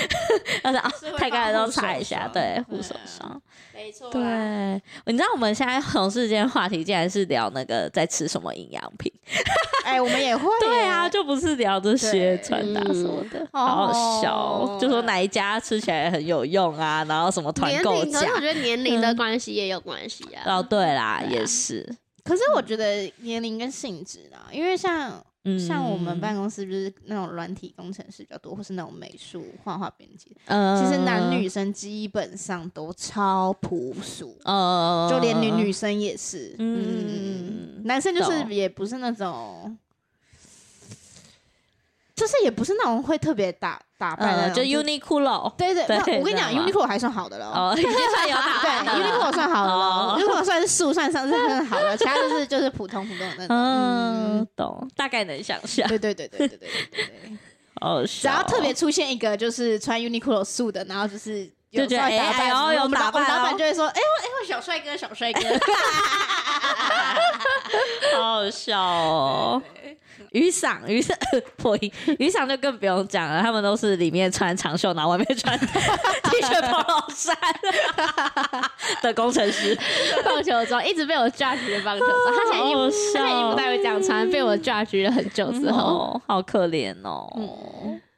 [0.62, 3.42] 但是啊太干了放都擦一下，对，护手啊霜。
[3.74, 4.20] 没错对，
[5.06, 9.12] 你知道我们现在同事间话题竟然是聊那个在吃什么营养品？
[9.84, 14.34] 哎，我们也会， 对啊，，就不是聊这些对穿搭什么的，好笑
[14.80, 18.32] 就说哪一家吃起来很有用啊，然后什么团年购价龄可是。
[18.32, 20.58] 我觉得年龄的关系也有关系啊。
[20.58, 21.88] 哦，对啦，也是，
[22.24, 25.12] 可是我觉得年龄跟性质啊，因为像
[25.44, 25.58] 嗯。
[25.58, 30.76] 像我们办公室就是那种软体工程师比较多，或是那种美术、画画编辑，嗯。
[30.76, 37.78] 其实男女生基本上都超朴素，呃就连女女生也是，嗯。
[37.78, 39.76] 嗯，男生就是也不是那种，
[42.18, 47.46] 就是也不是那种会特别打打扮的呃就，Uniqlo 对对，那我跟你讲，Uniqlo 还算好的了。
[47.46, 53.56] 哦，已经算有打扮对的，Uniqlo 算好的，Uniqlo 算是素算上是很好的，其他就是就是普通普通的那种。
[53.56, 57.38] 嗯嗯，，懂，大概能想象，对对对对对对对。
[57.80, 65.40] 哦，只要特别出现一个就是穿 Uniqlo 素的，然后就是有就觉得哎哎呦有我们打扮我们老板哦就会说，哎我哎我小帅哥小帅哥，
[68.16, 69.62] 好 好笑哦。
[70.32, 71.16] 雨伞，雨伞
[71.56, 75.66] 破音，雨伞就更不用讲了，他们都是里面穿长袖，然后外面穿 T
[76.42, 77.36] 恤 polo 衫
[79.00, 79.78] 的工程师，
[80.24, 87.30] 棒球装一直被我 judge 的棒球装，他现在衣服他现在衣服不太会这样穿，被我 judge 了很久之后，哦，好可怜哦。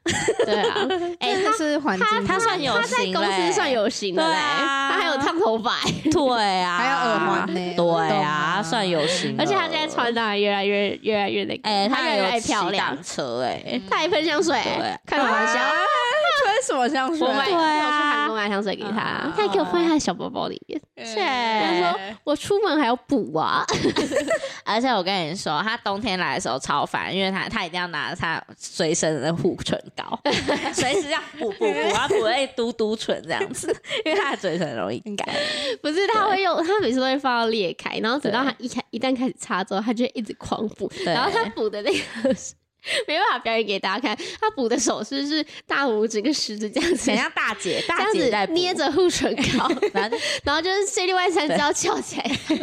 [0.45, 0.75] 对啊，
[1.19, 5.75] 哎，这是环境，他算有他在公司算有型的嘞，对啊他还有烫头发，
[6.11, 15.53] 对啊， 还有耳环呢对啊，啊算有型，而且他现在穿搭越来越越来越那个，哎，他越来越漂亮单，车哎，他还喷香水对，开个玩笑。
[15.53, 15.61] 喷
[16.61, 17.27] 什么香水？
[17.27, 20.79] 我买，对我啊去韩国买香水给他，他还给我放在他的小包包里面。
[21.03, 23.65] 切他说我出门还要补啊，
[24.63, 30.19] 而且我跟你说，他冬天来的时候超烦，因为他他一定要拿他随身的护唇膏，
[30.73, 35.27] 随时要补补补，然后补了一嘟嘟唇这样子， 因为他的嘴唇很容易干。
[35.81, 41.13] 不是他会用，他每次都会放到裂开，然后等到他一开一旦开始擦之后，他就会一直狂补，对。
[41.13, 42.53] 然后他补的那个是
[43.07, 47.17] 没办法表演给大家看，他补的手势是大拇指跟食指这样子很。
[47.17, 52.31] 像大姐， 大姐在捏，着护唇膏，然后就然后就是这另外三只要翘起来，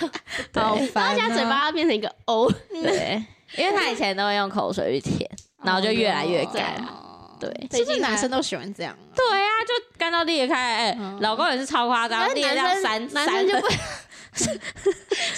[0.00, 0.10] 好
[0.52, 3.22] 然后烦啊，现在嘴巴要变成一个 O，对，
[3.56, 5.30] 因为他以前都会用口水去舔，
[5.62, 6.76] 然后就越来越干。
[6.86, 7.06] 哦
[7.40, 9.16] 对其实男生都喜欢这样啊？
[9.16, 13.66] 对啊，就干到裂开，哎、老公也是超夸张，裂到三男生就不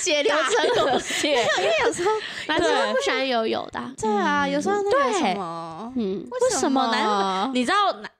[0.02, 2.10] 血流成河，血， 因为有时候
[2.48, 3.78] 男生会不喜欢游泳的。
[3.78, 6.86] 啊，对啊，有时候那个什么，嗯，为什么？
[6.92, 7.50] 男？
[7.54, 7.76] 你知道，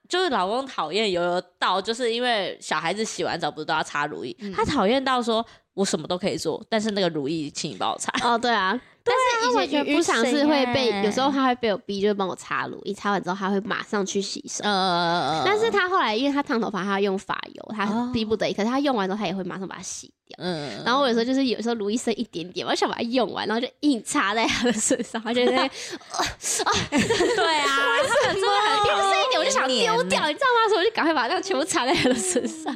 [0.07, 8.11] 就是老公讨厌游泳到，就是因为小孩子洗完澡不是都要擦乳液，他讨厌到说我什么都可以做，但是那个乳液请你帮我擦。
[8.27, 8.79] 哦，对啊。
[9.05, 14.63] 但是以前渔渔场是会被，有时候他会被我逼，就是帮我擦乳，一擦完之后他会马上去洗手。
[14.63, 18.53] 呃，但是他后来因为他烫头发，他要用发油，他哦逼不得已。
[18.53, 20.37] 可是他用完之后，他也会马上把它洗掉。
[20.39, 25.69] 嗯，然后我有时候就是有时候乳液剩一点点，我就想把它用完，然后就硬擦在他的身上，他就在那啊
[26.91, 27.77] 对啊，
[28.23, 30.69] 真的很有剩一点，我就想丢掉，你知道吗？
[30.69, 32.73] 所以我就赶快把它全部擦在他的身上。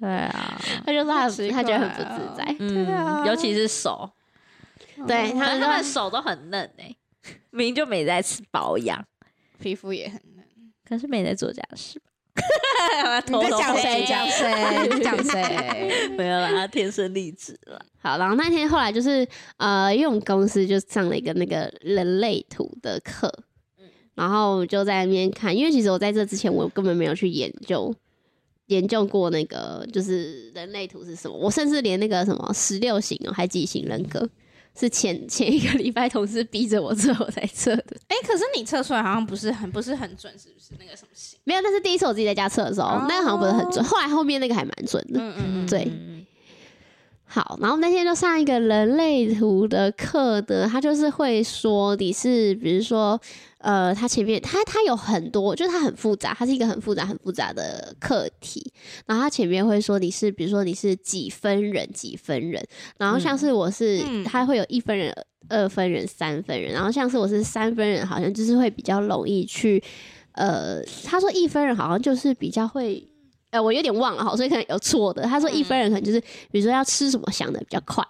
[0.00, 4.08] 对啊， 他就说他奇他觉得很不自在，嗯，尤其是手，
[5.06, 6.94] 对他可是们他们手都很嫩哎，
[7.50, 9.04] 明明就没在吃保养，
[9.58, 10.44] 皮肤也很嫩。
[10.84, 12.00] 可是没在做家事。
[13.26, 14.04] 你在讲谁？
[14.06, 15.00] 讲谁？
[15.02, 16.08] 讲谁？
[16.16, 17.84] 没有啦，他天生丽质了。
[17.98, 23.32] 好，然后那天后来就是呃，因为我们公司就上了一个那个人类图的课，
[24.14, 27.92] 然后就在那边看，因为其实我在这之前我根本没有去研究
[28.66, 34.26] 研究过那个就是人类图是什么，我甚至连那个什么十六型哦，还几型人格。
[34.78, 37.96] 是前前一个礼拜同事逼着我测，我才测的。
[38.06, 40.74] 哎，可是你测出来好像不是很不是很准，是不是？
[40.78, 41.38] 那个什么型？
[41.42, 43.84] 没有，那是第一次我自己在家测的时候，哦那个好像不是很准。
[43.84, 45.18] 后来后面那个还蛮准的。
[45.20, 45.90] 嗯嗯对，
[47.24, 53.20] 好，然后那天就上一个人类图的课的，他就是会说你是，比如说，
[53.58, 58.72] 呃，他前面他他有很多，就是他很复杂，它是一个很复杂很复杂的课题。
[59.06, 62.64] 然后他前面会说你是，比如说你是几分人几分人，
[62.98, 65.12] 然后像是我是，嗯他会有一分人、
[65.48, 69.82] 二分人、三分人，然后像是我是三分人，好像就是会比较容易去，
[70.32, 73.06] 呃，他说一分人好像就是比较会。
[73.50, 75.22] 呃，我有点忘了哈，所以可能有错的。
[75.22, 78.04] 他说一分人可能就是，比如说要吃什么想的比较快，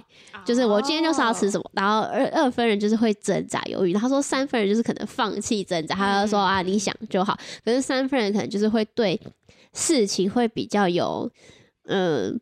[0.49, 9.21] 就是我今天就是要吃什么，然后二二分人就是会挣扎犹豫，他说三分人就是可能放弃挣扎，他就说啊你想就好，可是三分人可能就是会对
[9.75, 11.31] 事情会比较有，
[11.85, 12.41] 嗯、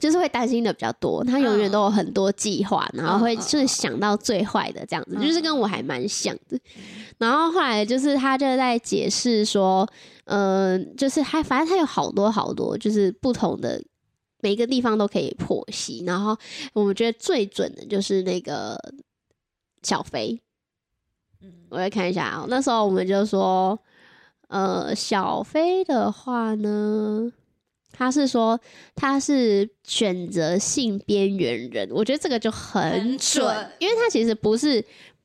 [0.00, 6.58] 就是会担心的比较多，他永远都有很多计划，然后会就是想到最坏的这样子，就是跟我还蛮像的。
[7.18, 9.86] 然后后来就是他就在解释说，
[10.24, 13.82] 嗯、就是他反正他有好多好多就是不同的。
[14.44, 16.36] 每一个地方都可以剖析，然后
[16.74, 18.78] 我们觉得最准的就是那个
[19.82, 20.38] 小飞，
[21.70, 23.78] 我来看一下啊、那时候我们就说，
[24.48, 27.32] 呃，小飞的话呢，
[27.90, 28.60] 他是说
[28.94, 34.84] 他是选择性边缘人，我觉得这个就很准，因为他其实不是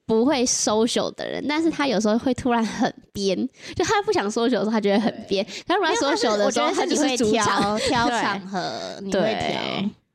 [0.09, 3.37] 不会 social 的人，但是他有时候会突然很边，
[3.75, 7.37] 就他不想 social 的时候，他就会很边；他突然因为他是 social 的时候，他觉得是你会。
[7.37, 9.61] 挑挑场合，你对会挑。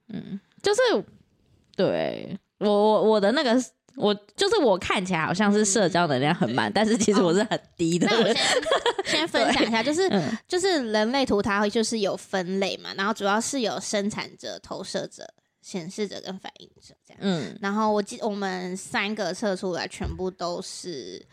[0.09, 0.81] 嗯，就是
[1.77, 2.37] 对。
[2.59, 3.55] 我我我的那个
[3.95, 8.09] 我就是我看起来好像是社交能量很满，但是其实我是很低的。
[8.11, 8.35] 那我人。
[9.05, 10.37] 先先分享一下，就是嗯。
[10.49, 15.29] 就是人类图它会就是有分类嘛，然后主要是有生产者、投射者、
[15.61, 16.95] 显示者跟反应者。
[17.04, 17.21] 这样。
[17.23, 21.25] 嗯，然后我记我们三个测出来全部都是，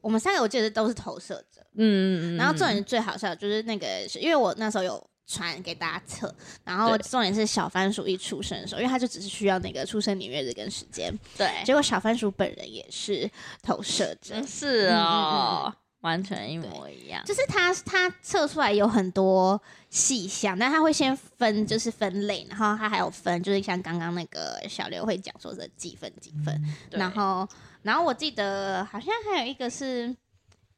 [0.00, 1.60] 我们三个我记得都是投射者。
[1.78, 3.86] 嗯嗯嗯，然后重点是最好笑的就是那个，
[4.18, 6.34] 因为我那时候有传给大家测，
[6.64, 13.30] 然后重点是小番薯一出生的时候，因为他就只是需要那个出生年月日跟时间，对，结果小番薯本人也是
[13.62, 15.74] 投射者，嗯是哦，
[16.06, 17.22] 完全一模一样。
[17.24, 27.46] 就是他他测出来有很多细项，但他会先分就是分类，然后他还有分就是像刚刚那个小刘会讲说的几分几分，对然后
[27.82, 30.16] 然后我记得好像还有一个是。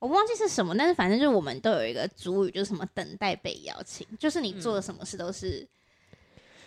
[0.00, 5.66] 我忘记是什么，但是反正就是我们都有一个主语，就是什么等待被邀请，就是你做的什么事都是，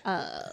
[0.02, 0.43] 呃，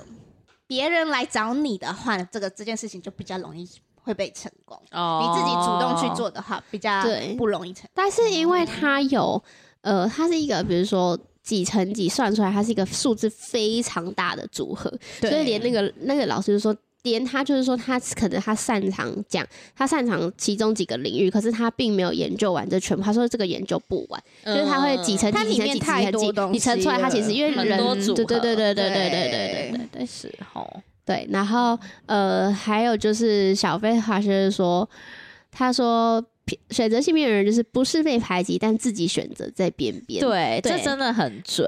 [0.64, 3.68] 别人来找你的话，这个这件事情就比较容易
[4.09, 4.75] 会被成功。
[4.90, 7.90] 哦你自己主动去做的话，比较对不容易成功。
[7.94, 9.42] 但是因为它有，
[9.83, 14.90] 呃，它是一个，比如说几乘几算出来，它是一个数字非常大的组合，
[15.21, 16.75] 所以连那个那个老师就说。
[17.05, 23.03] 连他就是说，他可能他擅长讲，他擅长其中几个领域，可是他并没有研究完这全部。
[23.03, 30.68] 他说这个研究不完，就是他会几乘几几乘几乘几多东，你乘出来，他其实因为人对对对对对对对对对对对对是哦，
[31.09, 31.27] 对。
[31.31, 34.88] 然后呃，还有就是小飞华是说，
[35.51, 36.23] 他说
[36.71, 40.21] 选择性边缘人就是不是被排挤，但自己选择在边边。
[40.21, 41.66] 对，对这真的很准。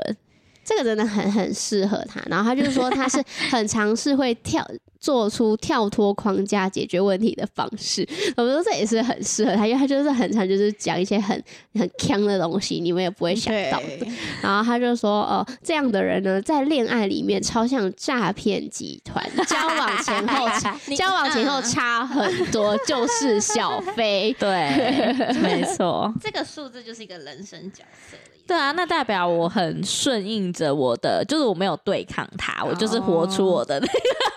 [0.62, 2.22] 这个真的很很适合他。
[2.26, 4.64] 然后他就是说，他是 很尝试会跳
[5.00, 8.06] 做出跳脱框架解决问题的方式。
[8.36, 11.42] 我们说这也是很适合他，因为他就是很常就是讲一些很
[11.74, 14.06] 很坑的东西，你们也不会想到的。
[14.42, 24.34] 然后他就说，哦、这样的人呢，在恋爱里面超像诈骗集团，交往前后 差交往前后差很多，就是小飞。
[24.38, 26.12] 对，没错。
[26.20, 28.16] 这个数字就是一个人生角色。
[28.50, 33.92] 对啊，那代表我很顺应着我的，就是我没有对抗他，我就是活出我的那个。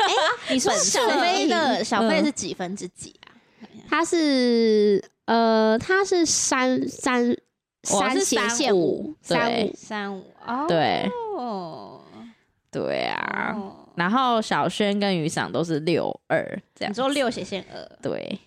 [0.53, 3.33] 你说小身飞的小飞嗯是几分之几啊？
[3.89, 7.35] 他是呃，他是三三
[7.81, 9.73] 三斜线五三五。
[9.75, 12.01] 三五哦，对哦，
[12.69, 16.43] 对啊，哦然后小轩跟雨伞都是六二
[16.75, 16.95] 这样你。
[16.95, 18.39] 说六斜线二对，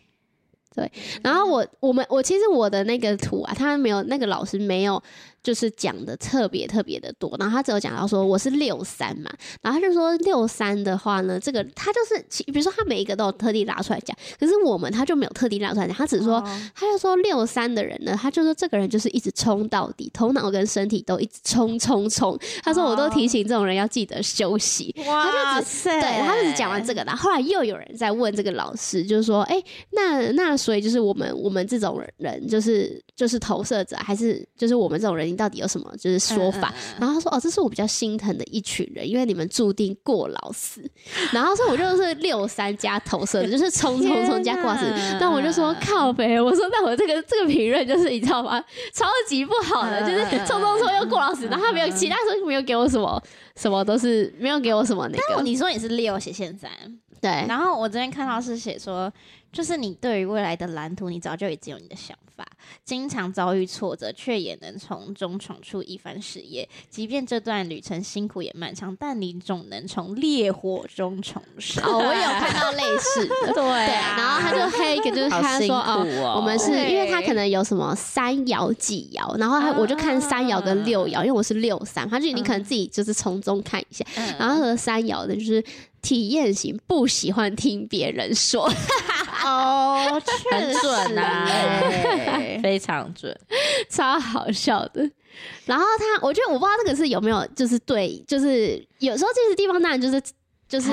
[0.74, 0.90] 对，
[1.24, 5.02] 然后我我们我其实我的那个图啊，他没有那个老师没有
[5.46, 9.30] 就是讲的特别特别的多，然后他只有讲到说我是六三嘛，
[9.62, 16.38] 然后他就说六三的话呢，这个他就是其比如说他每一个都有特地拉出来讲，可是我们他就没有特地拉出来讲，他只是说。
[16.38, 22.38] 哦他就说六三的人呢，他就说这个人就是一直冲到底，头脑跟身体都一直冲冲冲。
[22.62, 24.94] 他说我都提醒这种人要记得休息。
[25.06, 36.68] 哇塞对，他就只讲完这个，然后后来又有人在问这个老师，就是说，哎、那那所以就是我们我们这种人，就是就是投射者，还是就是我们这种人，你到底有什么就是说法？
[36.68, 40.82] 嗯嗯嗯然后他说，哦，这是我比较心疼的一群人，因为你们注定过劳死。
[41.32, 45.18] 然后说我就是六三加投射者，就是冲冲冲加过劳死天哪。
[45.18, 48.62] 但我就说靠呗，我说那我这个这个评论就是你知道吗？
[48.92, 53.22] 超级不好的，嗯就是冲冲冲又过劳死，然后他没有其他时候没有给我什么
[53.56, 55.24] 什么都是没有给我什么那个。
[55.30, 56.68] 但你说你是六写现在，
[57.18, 59.10] 对，然后我这边看到是写说，
[59.50, 62.46] 就是你对于未来的蓝图，你早就已经有你的想法，
[62.84, 66.68] 经常遭遇挫折，却也能从中闯出一番事业。
[66.90, 71.82] 即便这段旅程辛苦也漫长，但你总能从烈火中重生。
[71.84, 76.34] 哦，我有看到 类似的， 对对，然后他就 还有一个就是他说苦哦。
[76.34, 85.64] 哦，我们是因为他可能有什么三爻几爻，然后他我就看三爻跟六爻，因为我是六三，他就你可能自己就是从中看一下，嗯然后和三爻的就是
[86.02, 88.70] 体验型，不喜欢听别人说，
[89.46, 91.46] 哦， 确很准啊，
[92.62, 93.34] 非常准。
[93.88, 95.08] 超好笑的。
[95.64, 100.20] 然后他，我觉得我不知道这个是有没有就是对，就是有时候这些地方当然就是
[100.68, 100.88] 就是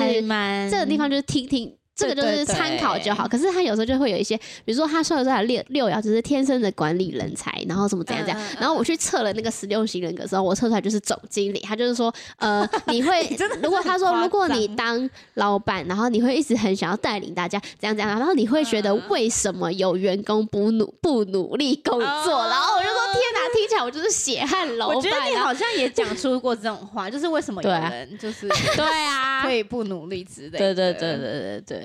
[0.70, 1.74] 这个地方就是听听。
[1.94, 8.42] 这个就是参考就好，可是他有时候就会有一些，比如说他说的这六六爻就是天生的管理人才，然后什么怎样怎样。
[8.58, 25.44] 然后我去测了那个十六型人格之后，我测出来就是总经理，他就是说，呃， 你会如果他说如果你当老板，然后你会一直很想要带领大家怎样怎样，然后你会觉得嗯为什么有员工不努不努力工作，哦然后我就说天哪，听起来我就是血汗老板我觉得你。
[25.44, 30.58] 好像也讲出过这种话，就是为什么有人就是 对啊，可以不努力之类的。
[30.58, 31.83] 对对对对对对，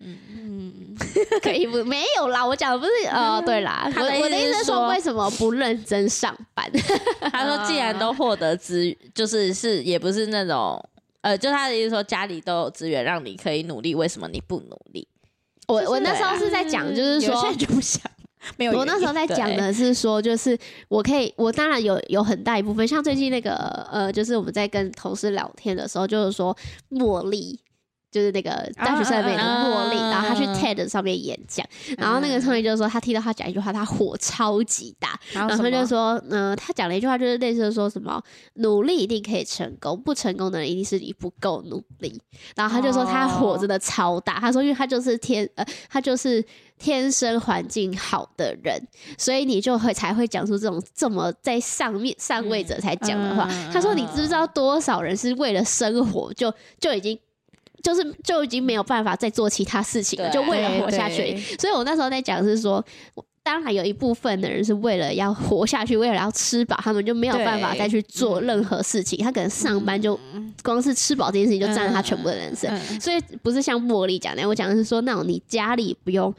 [0.00, 0.96] 嗯，
[1.42, 6.70] 可以不没有啦，我讲的不是呃，对啦，我的意思我的意思是说，为什么不认真上班？
[7.32, 10.80] 他说既然都获得资，就是是也不是那种。
[11.20, 15.06] 呃，就他的意思说，家里都有资源让你可以努力，为什么你不努力？
[15.66, 17.34] 我我那时候是在讲，就是说
[17.66, 18.00] 不想，
[18.56, 18.78] 没有。
[18.78, 20.56] 我那时候在讲的是说，就是
[20.86, 23.52] 我可以，我当然有有很大一部分，像最近那个
[23.90, 26.56] 呃，就是我们在跟同事聊天的时候，就是说
[26.92, 27.58] 茉莉。
[28.10, 31.66] 就是那个大学生里面的茉莉，啊然后他去 TED 上面演讲，
[31.98, 38.22] 然后那个创业就是说，他听到他讲一句话，他火超级大，然然后他就说，嗯、他讲了一句话，就是类似说什么
[38.54, 42.20] 努力一定可以成功，不成功的人一定是你不够努力。
[42.56, 46.44] 然后他就说他火真的超大，他说因为他就是天呃，他就是
[46.78, 48.82] 天生环境好的人，
[49.18, 53.46] 所以你就会才会讲出这种这么在上面上位者才讲的话。
[53.50, 57.18] 嗯他说你知不知道多少人是为了生活就就已经。
[57.82, 69.18] 就是就已经没有办法再做其他事情了，就为了活下去所以我那时候在讲是说，我当然有一部分的人是为了要活下去，为了要吃饱，他们就没有办法再去做任何事情。
[69.24, 70.18] 他可能上班就
[70.62, 72.70] 光是吃饱这件事情就占了他全部的人生。
[72.70, 76.34] 嗯所以不是像茉莉讲的，我讲的是说那种你家里不用。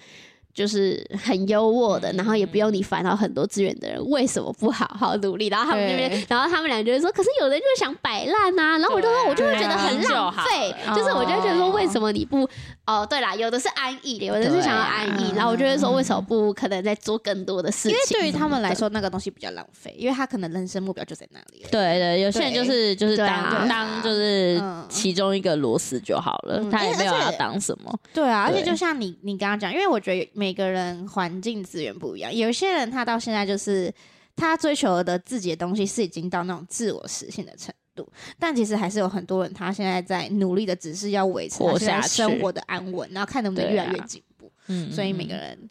[0.53, 5.47] 就是很优渥的，然后也不用你烦恼很多资源的人，为什么不好好努力？
[5.47, 8.77] 然后他们那边，然后他们俩就会说，可是有人就是想摆烂呐。
[8.77, 12.47] 然后我就说，我就会觉得很浪费，了就是我就会觉得说，哦为什么你不？
[12.85, 17.91] 哦，对啦，有的是安逸的，有的是想要安逸，然后我就会说，为什么不可能再做更多的事情？
[17.91, 21.63] 因为对于他们来说，那个东西比较浪费，因为他可能人生目标就在那里。
[21.71, 27.95] 对对，有些人就是就是当、当就是嗯其中一个螺丝就好了，嗯他也没有要当什么。
[28.11, 33.93] 对啊，而且就像你你刚刚讲，因为我觉得每个人环境资源不一样，有一些人他到现在就是
[34.37, 38.09] 他追求的自己的东西是已经到那种自我实现的程度，
[38.39, 44.49] 但其实还是有很多人他现在在努力的只是要维持他现在活下去生活的安稳，然后看能不能越来越进步。
[44.67, 45.69] 嗯所以每个人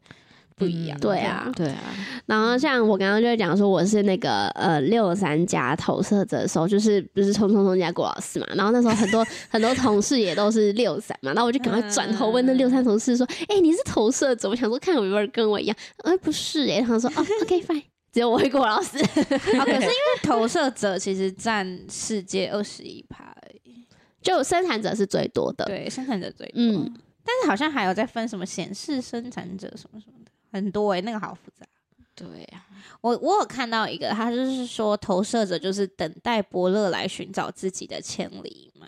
[0.59, 0.98] 不一样。
[1.00, 1.94] 对啊对啊，
[2.26, 19.92] 然后像我刚刚就讲说我是那个呃六三加投射者的时候，就是不是冲冲冲加郭老师嘛，然后那时候很多 很多同事也都是六三嘛，然后我就赶快转头问那六三同事说：“哎、你是投射者？”我想说看有没有人跟我一样，哎、不是哎、他说：“哦， OK fine。”只有我会郭老师，啊，可是因为
[20.24, 23.84] 投射者其实占世界二十一趴而已，
[24.22, 25.66] 就生产者是最多的。
[25.66, 26.54] 对，生产者最多。
[26.56, 26.90] 嗯
[27.30, 30.18] 但是好像还有在分什么显示生产者什么什么的，
[30.61, 31.66] 很多哎、那个好复杂。
[32.14, 32.66] 对啊，
[33.00, 38.86] 我我有看到一个，他就是说投射者就是等待伯乐来寻找自己的千里嘛。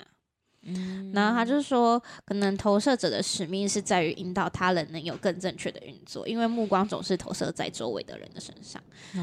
[0.63, 8.83] 嗯然后他就是说，可能投射者的使命是在于引导他人能有更正确的运作，因为目光总是投射在周围的人的身上，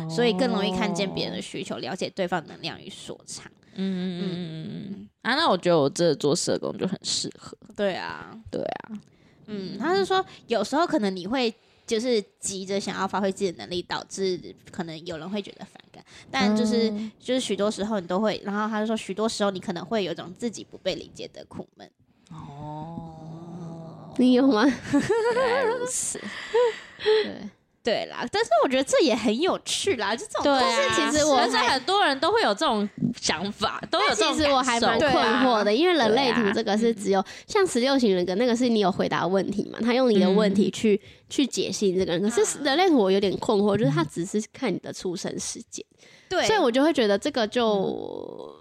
[0.09, 3.51] 所以更容易看见别人的需求，了解对方能量与所长。
[3.75, 7.55] 嗯嗯嗯嗯啊，那我觉得我这做社工就很适合。
[7.75, 8.99] 对啊，对啊，
[9.45, 11.53] 嗯，他是说有时候可能你会
[11.87, 21.89] 就是急着想要发挥自己的能力，导致可能有人会觉得反感，但就是、就是许多时候你都会，然后他就说许多时候你可能会有一种自己不被理解的苦闷。
[22.29, 24.65] 哦，你有吗？
[25.33, 26.19] 原来如此。
[27.01, 27.49] 对，
[27.87, 45.85] 对啦，但是我觉得这也很有趣啦，就这种对东西啊，其实我但是很多人都会有这种想法，都有这种其实我还蛮困惑的，因为人类图这个是只有像十六型人格那个是你有回答问题嘛，他用你的问题去、去解析你这个人，可是人类图我有点困惑，就是他只是看你的出生时间，
[46.27, 48.53] 对，所以我就会觉得这个就。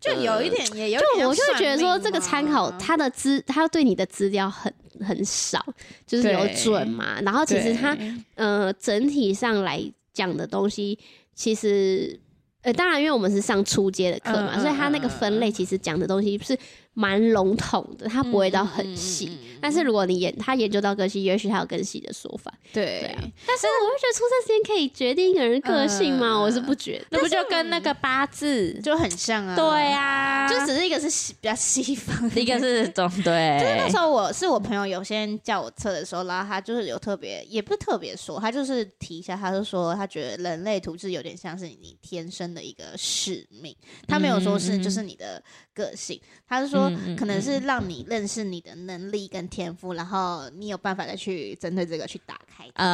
[0.00, 5.62] 就有一点也有就我就会觉得说，这个参考他的资，他对你的资料很很少，
[6.06, 7.20] 就是有准嘛。
[7.20, 8.14] 然后其实他对。
[8.34, 9.82] 呃，整体上来
[10.14, 10.98] 讲的东西，
[11.34, 12.18] 其实
[12.62, 15.10] 呃，当然，因为我们是上初阶的课嘛，所以他那个嗯。
[15.10, 16.58] 分类其实讲的东西是
[17.00, 19.26] 蛮笼统的，它不会到很细。
[19.26, 22.50] 嗯嗯嗯嗯但是如果你研他研究到更细，也许他有更细的说法。
[22.72, 26.28] 对对啊但是我会觉得出生时间可以决定一个人个性吗？
[26.28, 27.04] 嗯我是不觉得。
[27.10, 28.72] 那不就跟那个八字？
[28.82, 43.76] 就很像啊，对啊，就只是一个是西比较西方的一个是中对就是对那时，候我是我朋友有先叫我测的时候，然后他就是有特别，也不是特别说，他就是提一下，他就说他觉得人类图质有点像是你天生的一个使命，
[44.08, 45.42] 他没有说是就是你的
[45.80, 52.84] 个性，他是说嗯嗯可能是让你认识你的能力跟天赋，然后你有办法再去针对这个去打开它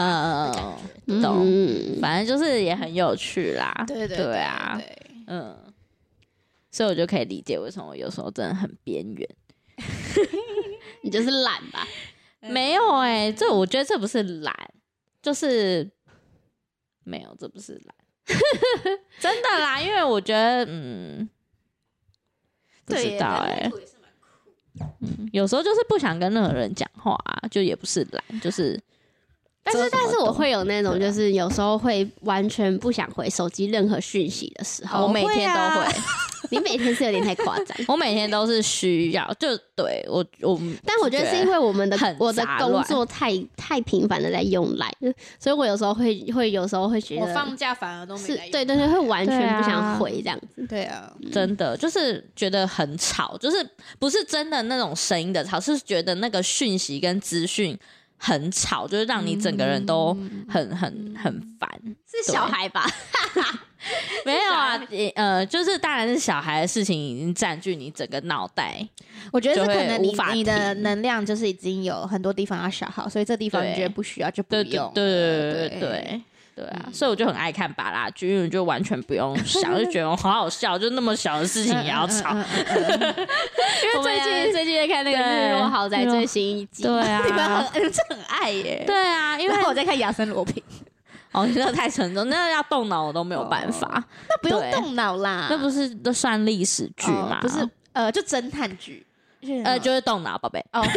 [0.49, 1.23] 的感呃，觉。
[1.23, 5.57] 懂，嗯，反正就是也很有趣啦，对对对啊，对嗯，
[6.71, 9.29] 所以我就可以理解为什么我有时候真的很边缘。
[11.03, 11.87] 你就是懒吧？
[12.41, 14.55] 嗯没有哎、这我觉得这不是懒，
[15.21, 15.91] 就是
[17.03, 17.95] 没有，这不是懒，
[19.19, 21.29] 真的啦，因为我觉得，嗯，
[22.87, 23.71] 不知道哎、
[25.01, 28.81] 嗯，有时候就是不想跟任何人讲话、啊，就也不是懒，就是
[29.65, 35.03] 但是但是我会有那种，就是有时候会完全不想回手机任何讯息的时候。
[35.03, 35.87] 我每天都会，
[36.53, 37.77] 你每天是有点太夸张。
[37.89, 44.93] 我每天都是需要，就对我我， 但我觉得是因为我们的很我的工作太太频繁的在用来，
[45.39, 50.67] 所以我有时候会会有时候会觉得我得放假反而都没对对对，会完全不想回这样子。
[50.67, 53.69] 对啊，真的就是觉得很吵，就是
[53.99, 57.79] 不是真的那种声音的吵，是觉得那个讯息跟资讯
[58.17, 60.17] 很吵，就是让你整个人都
[60.49, 61.69] 很很很烦。
[62.11, 62.87] 是小孩吧？
[64.25, 64.81] 没有啊，
[65.15, 68.87] 呃，就是当然是小孩的事情已经占据你整个脑袋，
[69.33, 74.93] 我觉得可能你你的能量就是已经有很多地方要消耗，所以这地方你对觉得不需要就不对对用。
[74.95, 76.23] 对对对对对。
[76.57, 82.31] 对啊，所以我就很爱看巴拉剧，因为就完全不用想，就觉得好好笑，就那么小的事情也要吵。
[82.33, 87.21] 因为最近最近在看那个《对日落豪宅》最新一季，对啊，
[87.71, 88.83] 很你们真的很爱耶。
[88.87, 90.63] 对啊，因为我在看亚森罗平，
[91.37, 94.03] 哦，那个太沉重，那要动脑我都没有办法。
[94.29, 97.39] 那不用动脑啦，那不是都算历史剧吗？
[97.39, 99.07] 哦不是呃，就侦探剧，
[99.65, 100.59] 呃，就是动脑，宝贝。
[100.73, 100.89] 哦，好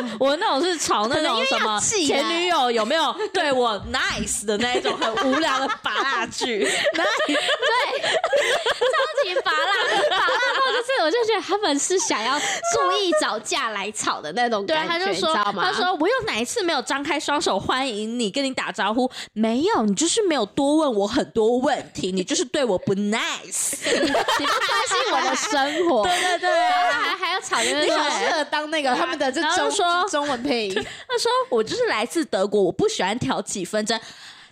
[0.20, 7.04] 我那种是吵那种什么前女友有没有 对我 nice 的那一种很无聊的拔蜡剧， 对超
[9.24, 9.72] 级拔辣，
[10.10, 15.64] 拔辣到就是，我就觉得他们是想要故意找架来吵的那种对啊，感觉，他就说你知道吗？
[15.64, 19.10] 他说我有哪一次没有张开双手欢迎你，跟你打招呼？
[19.34, 23.74] 没有，你就是没有多问我很多问题，你就是对我不 nice。
[23.82, 24.24] 你不关
[24.88, 30.74] 心我的生活，对对对然后啊，还还要吵，就是好适合当那个他们的这中说中文配音，
[31.08, 33.98] 他说我就是来自德国，我不喜欢挑起纷争。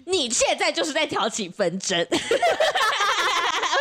[0.09, 2.17] 你现在就是在挑起纷争， 我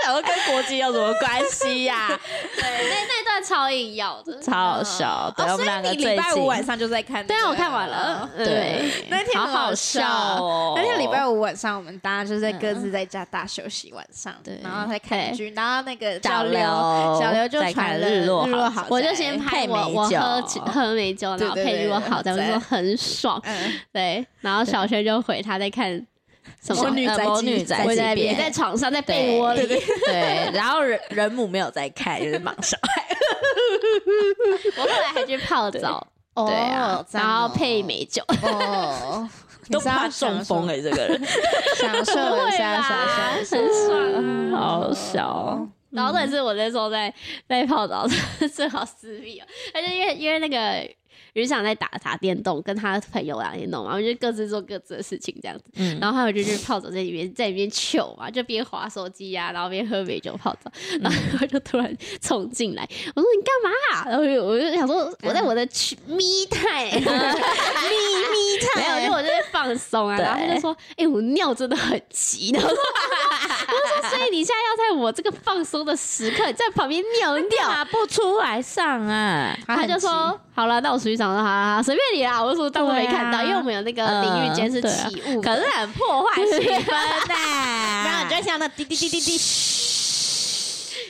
[0.03, 2.20] 想说跟国籍有什么关系呀、
[2.57, 5.33] 对那超硬要的，超好笑。
[5.36, 10.73] 对，哦所以我们两个你礼拜五晚上就在看那个，对啊，我看完了，对对，那天好好笑笑哦。
[10.75, 26.05] 那天礼拜五晚上，我们大家就在各自在家大休息晚上，对然后在看剧，然后那个小小刘刘小刘就传了日落好日落好，我就先拍配美我我喝酒喝美酒，然后配日落好，对咱们说很爽，嗯，对，然后小轩就回他在看
[26.61, 33.05] 什么女宅女宅我在急便在床上在被窝里，对，然后人人母没有在看，就是忙小孩。
[34.77, 39.29] 我后来还去泡澡，哦对啊，赞然后哦配美酒，哦，
[39.69, 41.25] 都怕中风哎、享这个人
[41.75, 44.59] 享受一下，享受一下很爽啊。
[44.59, 45.69] 好笑哦。
[45.91, 47.13] 然后但是我那时候在
[47.47, 48.05] 在泡澡，
[48.53, 50.85] 正好私密哦，而且因为因为那个
[51.36, 55.63] 余想在打打电动，跟他朋友打电动嘛，我们就各自做各自的事情这样子。
[55.75, 60.71] 嗯，然后还有就是泡澡，在里面在里面糗嘛，就边划手机呀、然后边喝美酒泡澡。
[61.01, 70.17] 然后我就突然冲进来，我说你干嘛、啊然后我就想说我在我的去咪态，咪 咪态，没有，就我就在放松啊。
[70.17, 72.51] 然后他就说，哎、我尿真的很急。
[72.53, 72.69] 然后
[73.74, 77.68] 我说，所以你现在要在我这个放松的时刻，在旁边尿尿。
[77.68, 79.55] 打不出来上啊。
[79.68, 86.91] 他就说：“好了，那我出去找他，随便你啦。”我就说当我没看到，啊因为我们有那个淋浴间是起雾的，可是很破坏气氛
[87.28, 89.38] 呐、 然后你就会听到那滴滴滴滴滴，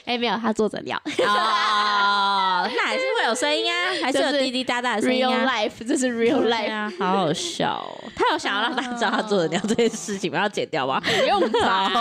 [0.05, 0.95] 哎、没有，他坐着尿。
[1.25, 5.45] 哦，那还是会有声音啊，还是有滴滴答答的声音 real 啊。
[5.45, 8.11] life，这是 real life，啊，好好笑哦！
[8.15, 10.37] 他有想要让大家知道他坐着尿这件事情不？
[10.37, 11.01] 要剪掉吗？
[11.01, 11.91] 不用吧？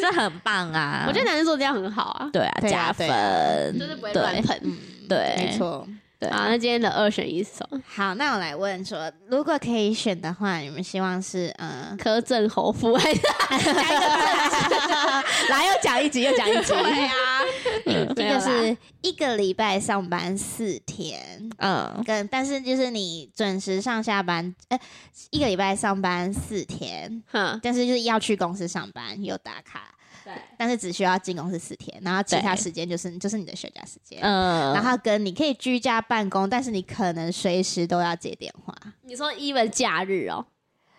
[0.00, 1.04] 这很棒啊！
[1.06, 4.60] 我觉得男生做这样很好啊，对啊，加分，就是不会乱喷。
[5.08, 5.86] 对，没错。
[6.18, 6.30] 对。
[6.30, 7.80] 好，那今天的二选一是什么？
[7.86, 13.20] 好，那我来问说，如果可以选的话，你们希望是嗯，柯震侯夫还是
[15.48, 17.14] 来又讲一集，又讲一集， 对啊？
[17.84, 18.40] 一 没有啦。
[18.40, 24.78] 个是一个礼拜上班四天，嗯，跟但是就是你准时上下班，呃，
[25.30, 29.94] 一个礼拜上班四天，哼，但是就是要去公司上班，有打卡，
[30.24, 34.18] 对，但是只需要进公司四天，然后其他对时间就是就是你的休假时间。
[34.22, 40.46] 嗯，然后跟你可以居家办公，但是你可能随时都要接电话，你说 even 假日哦，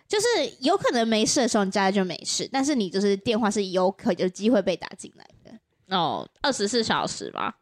[0.06, 0.26] 就是
[0.60, 5.96] 有可能没事的时候你家里就没事，但是你就是电话是有可有机会被打进来的。
[5.96, 7.56] 哦，二十四小时吧。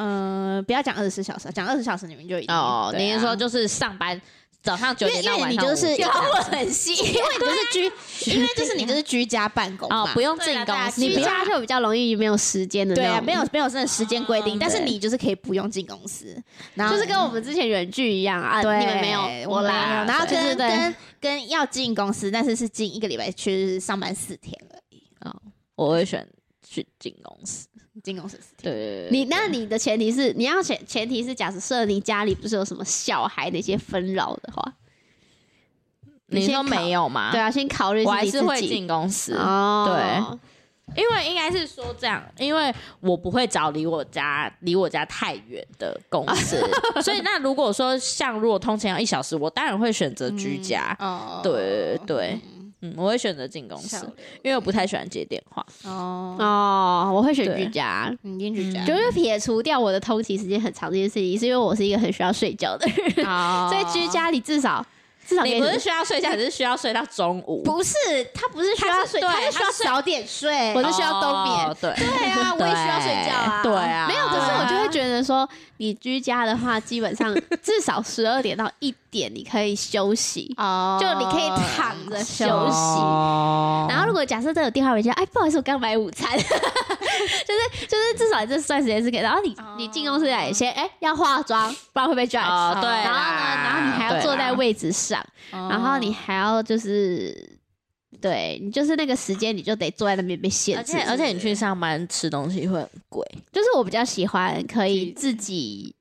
[0.00, 4.20] 嗯、不要讲二十四小时，讲二十小时你们就已经哦，你是说就是上班
[4.62, 6.08] 早上九点到晚上因为你就是五点。
[6.08, 7.84] 因为很细， 因为你就是居，
[8.36, 16.36] 因为就是你就是居家办公嘛，哦，不用进公司，居你居家就比较容易没有时间的，对啊，没有没有真的时间规定，哦但是你就是可以不用进公司，
[16.74, 20.68] 然后就是跟我们之前远距一样啊，对你们没有，我没有，啦，然后对对对。
[20.68, 25.02] 跟跟跟要进公司，但是是进一个礼拜去上班四天而已。
[25.20, 25.34] 啊，
[25.74, 26.26] 我会选
[26.68, 27.66] 去进公司。
[28.02, 28.72] 进公司四天。
[28.72, 34.74] 对对对，你那你的前提是你要前前提是假设你家里不是有什么小孩那些纷扰的话，
[36.28, 37.32] 你说先考没有吗？
[37.32, 39.34] 对啊，先考虑我还是会进公司。
[39.34, 40.38] 哦，
[40.96, 46.56] 因为应该是说这样，因为我不会找离我家离我家太远的公司，
[47.02, 50.96] 所以那如果说像如果通勤要一小时，我当然会选择居家。
[51.00, 52.57] 哦对对，嗯，
[52.96, 53.96] 我会选择进公司，
[54.42, 55.64] 因为我不太喜欢接电话。
[55.84, 58.14] 哦，哦，我会选居家。
[58.22, 64.84] 你进居家，就是撇除掉我的通勤时间很长这件事情，是因为我是一个很需要睡觉的人，哦所以居家里至少
[65.26, 67.62] 至少你不是需要睡觉，你是需要睡到中午。
[67.62, 67.94] 不是
[68.32, 75.46] 他不是需要睡，他是对他是需要早点睡，我是需要冬眠哦对对啊，我也需要睡觉啊，对啊，没有，可是我就会觉得说，
[75.78, 83.00] 你居家的话，基本上 至少十二点到一点你可以休息，哦就你可以躺着休息。
[83.00, 89.20] 哦然后如果假设真的有电话回家，哎，不好意思，我刚买午餐， 就是就是至少这段时间是可以。
[89.20, 92.46] 然后你你进公司来先哎要化妆，不然会被 judge。
[92.46, 97.57] 哦对然后呢，然后你还要坐在位置上，然后你还要就是，
[98.20, 101.10] 对你就是那个时间，你就得坐在那边被限制而且。
[101.10, 105.94] 而且你去上班吃东西会很贵，就是我比较喜欢可以自己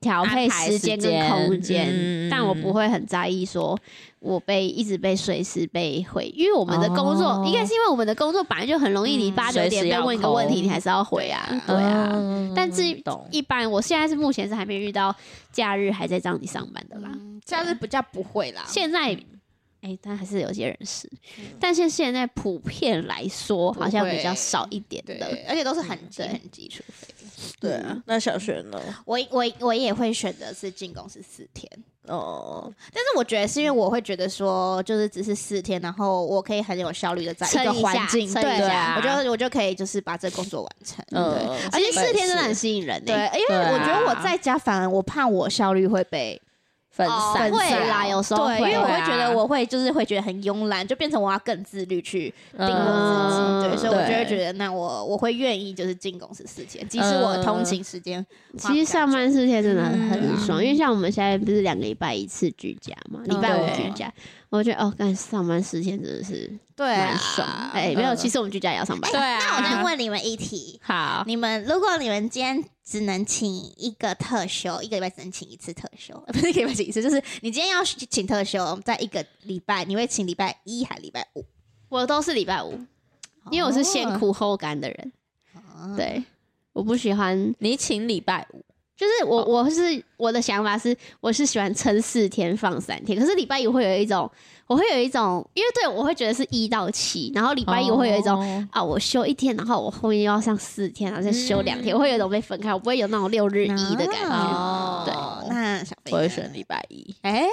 [0.00, 3.78] 调配时间跟空间，嗯但我不会很在意说
[4.18, 12.08] 我被一直被随时被回，因为我们的工作、哦应该是因为我们的工作本来就很容易，你嗯八九点被问一个问题，你还是要回啊，对对啊。
[12.12, 15.14] 嗯但至于一般，我现在是目前是还没遇到
[15.50, 17.10] 假日还在让你上班的啦。
[17.14, 19.16] 嗯假日比较不会啦，现在，
[19.82, 21.10] 哎、但还是有些人是，
[21.58, 27.08] 但是现在普遍来说，好像比较少一点对的。，而且都是很基对很基础费。
[27.60, 28.80] 对啊，那小学呢？
[29.04, 31.68] 我我我也会选择是进公司四天，
[32.06, 41.04] 哦，但是我觉得是因为我会觉得说，就是只是四天，然后我可以很有效率的在一个环境，对啊我就我就可以就是把这工作完成。
[41.10, 46.40] 对，嗯，而且四天真的很吸引人呢、对，因为我觉得我在家反而我怕我效率会被
[46.92, 53.42] 分哦散会掉啦有时候对，会因为我会啊觉得我会就是会觉得很慵懒，就变成我要更自律去定我自己。
[53.42, 58.24] 嗯对，所以我就会觉得那我我会愿意就是进公司四天，即使我通勤时间
[58.60, 60.10] 花其实上班四天真的嗯。
[60.10, 64.12] 很爽，因为像我们现在不是两个礼拜一次居家嘛，礼拜五居家，
[64.52, 66.46] 我觉得哦，干上班时间真的是
[66.76, 67.48] 对蛮爽。
[67.72, 69.10] 哎，没有，其实我们居家也要上班。
[69.10, 81.44] 对啊，那我再问你们一题， 好，你们如果你们今天只能请一个特休，一个礼拜只能请一次特休，呃不是一个礼拜请一次，就是你今天要请特休，在一个礼拜，你会请礼拜一还礼拜五？
[81.88, 82.78] 我都是礼拜五，
[83.50, 85.12] 因为我是先苦后甘的人。
[85.54, 86.22] 哦，对，
[86.74, 88.62] 我不喜欢，你请礼拜五，
[89.02, 94.30] 就是我我是我的想法是，我是喜欢撑四天放三天，可是礼拜一会有一种，
[94.68, 98.38] 我会有一种，因为对我会觉得是一到七，然后礼拜一我会有一种。
[98.38, 104.28] 哦啊，我休一天，然后我后面又要上四天，然后再休两天，我会有一种被分开，我不会有那种六日一的感觉。
[104.28, 105.12] 哦对
[105.50, 107.44] 那小飞我会选礼拜一，哎，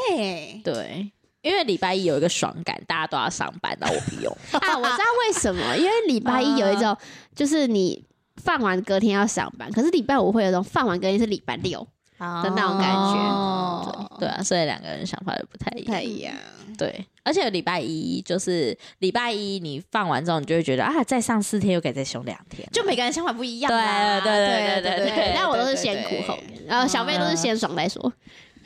[0.63, 4.31] 对，因为礼拜一有一个爽感，大家都要上班，那我不用。
[4.61, 6.95] 啊，我知道为什么，因为礼拜一有一种，
[7.35, 8.03] 就是你
[8.43, 11.79] 放完隔天要上班，可是礼拜五会有一种放完隔天是礼拜六，
[12.19, 15.85] 的那种感觉哦对啊，所以两个人想法就不太一样。
[15.85, 16.33] 不太一样。
[16.77, 28.11] 对，而且礼拜一就是礼拜一，你放完之后，你就会觉得啊，再上四天又可以再休两天，就每个人想法不一样对嘛，对对对对对对但我都是先苦后甜，然后小妹都是先爽再说。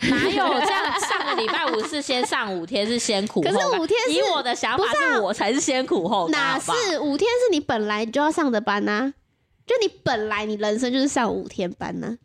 [0.01, 0.99] 哪有这样？
[0.99, 3.51] 上个礼拜五是先上五天，是先苦后可。
[3.51, 9.13] 是五天是以我的想法是我才是先苦后甘，哪是五天是你本来就要上的班呐、
[9.65, 12.17] 就你本来你人生就是上五天班呢、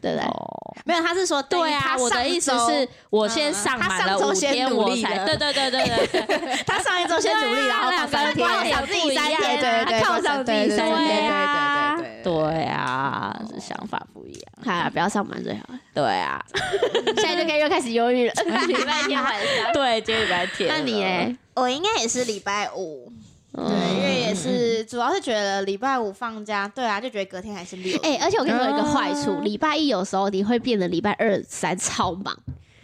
[0.00, 0.26] 对不对？
[0.26, 14.42] 哦，没有，他是说对啊，我的意思是我先上满了他上周先五天，我才努力了对对对对对， 他上一周先努力，然后两三天，观点想自己三天，对对，靠上自己三天对对啊对对对对啊，这想法不一样。
[14.64, 15.62] 啊，不要上班最好。
[15.92, 16.42] 对啊，
[17.16, 18.32] 现在就可以又开始忧郁了。
[18.66, 20.68] 礼拜天晚上，对，今天礼拜天。
[20.68, 21.36] 那你嘞？
[21.54, 23.23] 我应该也是礼拜五，嗯
[23.56, 27.96] 对，因为也是主要是觉得礼拜五放假，对啊，就觉得隔天还是六。
[28.02, 32.36] 哎、而且我跟你说一个坏处，嗯礼拜一有时候你会变得礼拜二三超忙，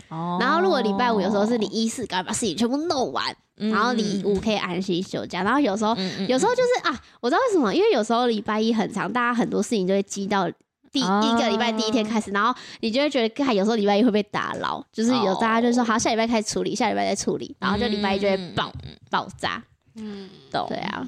[0.09, 0.39] 哦。
[0.41, 3.25] 然后如果礼拜五有时候是你一四赶快把事情全部弄完，
[3.57, 10.49] 嗯然后你五可以安心休假，然后有时候嗯嗯有时候就是啊，我知道为什么，因为有时候礼拜一很长，大家很多事情就会积到
[10.93, 15.85] 第哦一个礼拜第一天开始，然后你就会觉得，看有时候礼拜一会被打扰，就是有大家就说哦。
[15.85, 18.91] 好，下礼拜开始处理，下礼拜再处理，然后就礼拜一就会爆、嗯。
[19.11, 19.63] 爆炸。
[20.01, 21.07] 嗯，懂，对啊，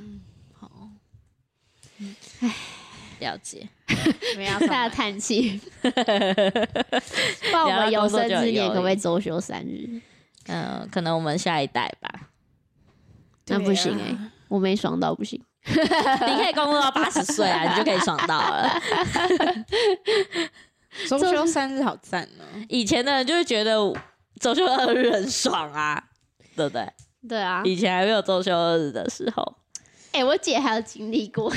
[3.21, 3.69] 了解。
[4.37, 5.61] 没有大家叹气。
[5.81, 5.89] 不
[7.53, 10.01] 然我们有生之年可不可以周休三日？
[10.47, 12.09] 嗯，可能我们下一代吧。
[13.47, 14.17] 那不行哎、
[14.49, 15.41] 我没爽到不行。
[15.67, 18.69] 你可以工作到八十岁啊，你就可以爽到了。
[21.09, 22.45] 周休三日好赞哦。
[22.69, 23.75] 以前的人就会觉得
[24.41, 26.03] 周休二日很爽啊，
[26.57, 26.89] 对不对？
[27.29, 29.55] 对啊，以前还没有周休二日的时候，
[30.13, 31.51] 哎、我姐还有经历过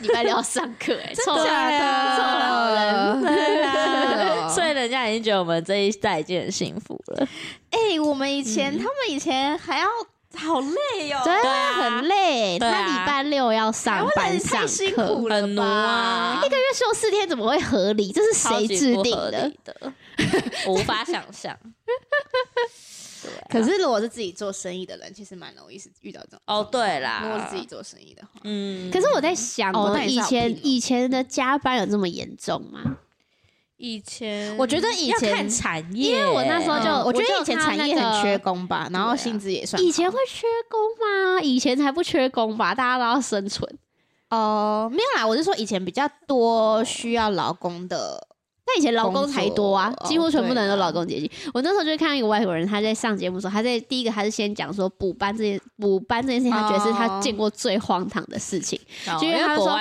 [0.00, 3.22] 礼拜六要上课哎、臭假的臭老人。
[3.22, 7.26] 对啊， 哦所以人家已经觉得我们这一代已经很幸福了。
[7.70, 9.86] 哎、我们以前、他们以前还要
[10.34, 12.58] 好累哦，对对啊很累。
[12.58, 18.12] 他礼拜六要上班上太辛课，苦了很奴啊一个月休四天怎么会合理？
[18.12, 19.16] 这是谁制定？
[19.30, 19.52] 的？
[20.66, 21.56] 无法想象。
[23.48, 27.20] 可是如果是自己做生意的人，其实蛮容易是遇到这种哦，对啦。
[27.24, 32.98] 如果是自己做生意的话，嗯，可是我在想哦，以前以前的加班有这么严重吗？
[33.78, 37.04] 以前我觉得以前看产业，因为我那时候就嗯。
[37.04, 41.40] 我觉得以前产业很缺工吧，然后薪资也算好以前会缺工吗？
[41.42, 43.68] 以前才不缺工吧，大家都要生存。
[44.30, 48.31] 哦、没有啦，我是说以前比较多需要劳工的，那
[48.78, 51.30] 以前劳工才多啊几乎全部的人都哦对啊劳工阶级。
[51.52, 59.78] 我那时候就看到一个外国人，他在上节目的时候，他在第一个他是先讲说补班这件补班这件事情，他觉得是他见过最荒唐的事情，哦就因为他说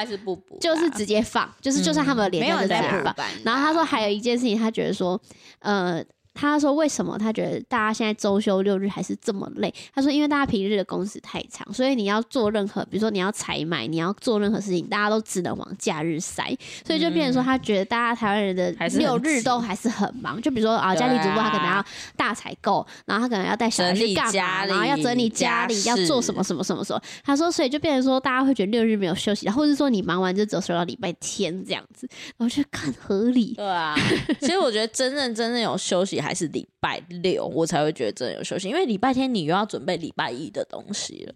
[0.59, 3.03] 就是直接放，就是就算他们的没有脸就人在补。
[3.15, 3.27] 班。
[3.43, 5.19] 然后他说还有一件事情，他觉得说，
[5.59, 6.03] 呃。
[6.33, 9.73] 他说：“为什么他觉得大家现在周休六日还是这么累？
[9.93, 20.41] 他说：因为大家平日的工时太长，所以你要做任何，比如说你要采买，你要做任何事情，大家都只能往假日塞，所以就变成说，他觉得大家台湾人的六日都还是很忙。
[20.41, 27.01] 就比如说啊，家庭主妇他可能要大采购，然后他可能要带小孩去干嘛，然后要整理家里，要做什么什么什么什么。
[27.23, 32.07] 他说，所以就变成说，大家会觉得六日没有休息，或者是说你忙完就只有休到礼拜天这样子，
[32.37, 33.53] 然后就看合理。
[33.55, 33.95] 对啊，
[34.39, 41.33] 其实我觉得真正真正有休息还是礼拜六，我才会觉得真的有休息，因为礼拜天你又要准备礼拜一的东西了。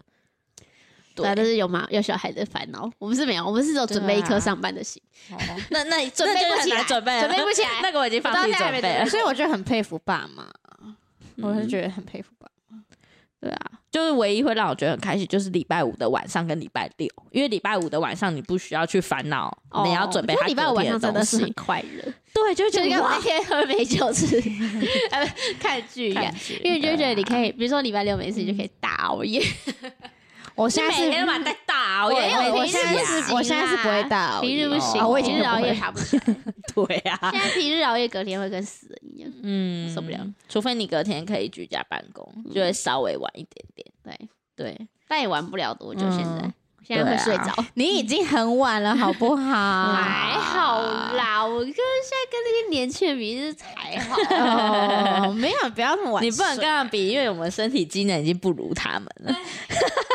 [1.15, 1.27] 对。
[1.27, 5.37] 啊，但是有妈有小孩的烦恼，我们是没有，我们是只有准备一颗上班的心，哦
[5.71, 7.69] 那那准备不起来准备，准备不起来。
[7.83, 9.05] 那个我已经放弃准备了。
[9.07, 10.47] 所以我就很佩服爸妈，
[11.37, 12.54] 我是嗯觉得很佩服爸妈。
[13.45, 24.41] 对啊，就是唯一会让我觉得很开心，就是礼拜五的晚上跟礼拜六，因为礼拜五的晚上你不需要去烦恼你要准备他礼拜五晚上真的是的很快乐，对，就觉得哇那天喝美酒吃
[25.11, 25.23] 呃
[25.61, 26.33] 看剧一样看。
[26.63, 29.39] 因为你就觉得你可以，以，比如说礼拜六没事，你就可以大熬夜。
[30.55, 32.17] 我现在是每天都把带大熬夜，
[32.51, 36.23] 我我现在是我现在是不会大熬夜平日不行，哦我平日熬夜爬不起来。
[36.73, 39.31] 对啊，现在平日熬夜，隔天会跟死人一样。
[39.43, 43.87] 嗯受不了，除非你隔天可以居家办公，就会稍微晚一点点。
[44.03, 46.01] 对，对，但也玩不了多久。
[46.11, 46.53] 现在嗯
[46.87, 49.93] 现在会睡着，你已经很晚了，好不好？
[49.93, 50.79] 还好
[51.13, 51.43] 啦。
[51.43, 55.27] 我跟现在跟那些年轻人比是才好。
[55.27, 56.23] 哦， 没有，不要那么晚。
[56.23, 59.35] 你不能跟他比，因为我们身体机能已经不如他们了。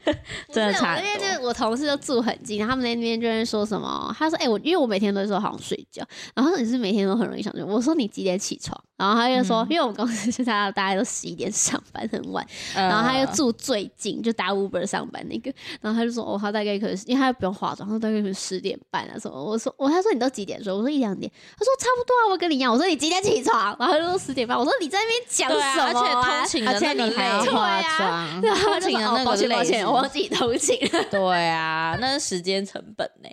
[0.51, 4.15] 真的差很我那边多就我同事就住很近，他们那边就会说什么？
[4.17, 6.03] 他说：“哎、我因为我每天都说好想睡觉，
[6.35, 12.45] 然后你是每天都很容易想睡。”我说：“你几点起床？”然后他就说：“因为我们公司现在大家都十一点上班，很晚。”
[12.75, 15.51] 然后他又住最近，就打 Uber 上班那个，
[15.81, 21.31] 然后他就说：“哦，他大概可能是因为他又不用化妆，他大概可能十点半啊什么。”我说：“我他说你都几点睡？”我说一两点。
[21.57, 24.55] 他说：“差不多啊，我跟你一样。”我说：“你几点起床？”然后他就说十点半。
[24.57, 31.03] 我说：“你在那边讲对啊，而什么、且通勤的而且那个对化啊妆，然后他就说：“哦，抱歉，抱歉，个我忘记通勤了。
[31.11, 33.29] ”对啊，那是时间成本呢。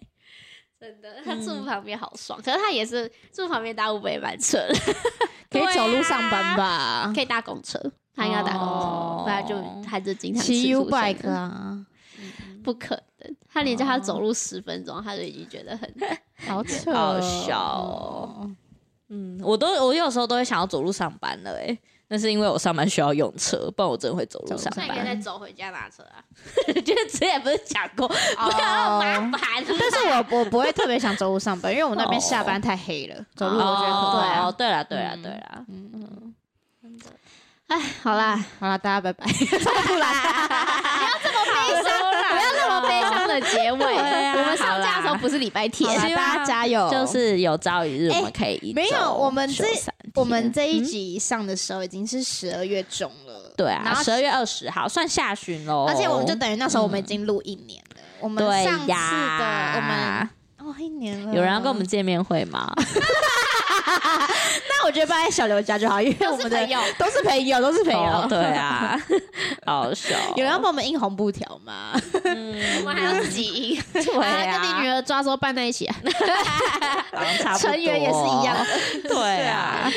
[0.81, 4.75] 真的，他住旁边好爽，可是他也是住旁边搭 Uber 也蛮扯的，
[5.51, 7.11] 可以走路上班吧？
[7.13, 7.81] 可以搭公车，
[8.15, 9.23] 他应该搭公车，哦。
[9.25, 11.85] 不然就他就经常骑吃 U 出现 bike，啊，
[12.63, 15.93] 不可能，他连叫他走路十分钟，他就已经觉得很
[16.47, 18.49] 好 扯好笑哦。
[19.09, 21.77] 嗯，我都我有时候都会想要走路上班了，哎，
[22.09, 25.15] 那是因为我上班需要用车，不然我真的会走路上那你可以再。
[25.19, 26.23] 走回家拿车啊，
[26.73, 28.15] 就是之前不是讲过，不
[28.53, 29.65] 要那么麻烦。
[29.67, 35.23] 但是我我不会特别想走路上班，因为我那边下班太黑了，走路我觉得很对啊哦，对了，对了，嗯。
[35.23, 35.65] 对了，
[37.69, 39.27] 哎，好啦，好啦，大家拜拜。
[39.31, 39.39] 不要
[41.23, 41.85] 这么悲伤，
[42.31, 43.97] 不要这么悲伤的结尾。
[43.97, 44.35] 啊。
[44.37, 46.89] 我们上架的时候不是礼拜好天，啦大家加油！
[46.91, 49.65] 就是有朝一日我们可以一没有我们这
[50.15, 58.01] 我们这一集上的时候已经是十二月中了，对啊，然后十二月二十号算下旬喽，而且我们就等于那时候我们已经录一年了。
[58.21, 58.95] 我们对上次的，
[59.77, 60.29] 我们
[60.69, 62.71] 哦一年了，有人要跟我们见面会吗？
[64.69, 68.29] 那我觉得放在小刘家就好，因为我们的朋友都是朋友，都是朋哦友。
[68.37, 69.01] 对啊，
[69.65, 70.15] 好笑。
[70.37, 71.93] 有人要帮我们印红布条吗？
[72.23, 75.97] 我们还要自己印，对啊，跟你女儿抓周办在一起啊，
[77.13, 78.57] 好像差不多成员也是一样。
[79.05, 79.91] 对啊，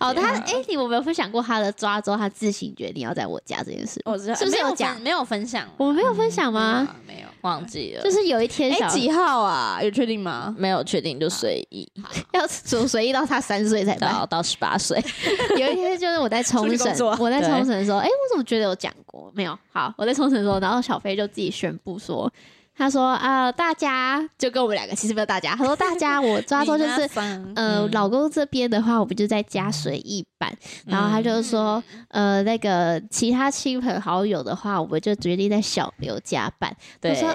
[0.00, 4.00] 哦，他哎，你有没有分享过他的抓周，他自行决定要在我家这件事？
[4.06, 5.66] 我知道是不是有讲没有分享？
[5.76, 6.86] 我们没有分享吗？
[7.06, 7.26] 没有。
[7.46, 9.78] 忘记了，就是有一天小哎，几号啊？
[9.82, 10.54] 有确定吗？
[10.58, 11.88] 没有确定就随意，
[12.34, 14.12] 要从随意到他三岁才办。
[14.12, 15.02] 到到十八岁。
[15.56, 19.30] 有一天就是我在冲绳出去工作，我在冲绳的时候，哎，我怎么觉得有讲过？
[19.34, 19.58] 没有。
[19.72, 22.30] 好，我在冲绳的时候，然后小飞就自己宣布说。
[22.76, 25.54] 他说：“啊、大家就跟我们两个，其实没有大家。
[25.56, 30.54] 他说大家，我抓周就是，呃，嗯老公这边的话，我们就在家随意办。
[30.84, 36.74] 然后他就说，呃，那个其他亲朋好友的话，我们就决定在小刘家办。
[37.00, 37.34] 对说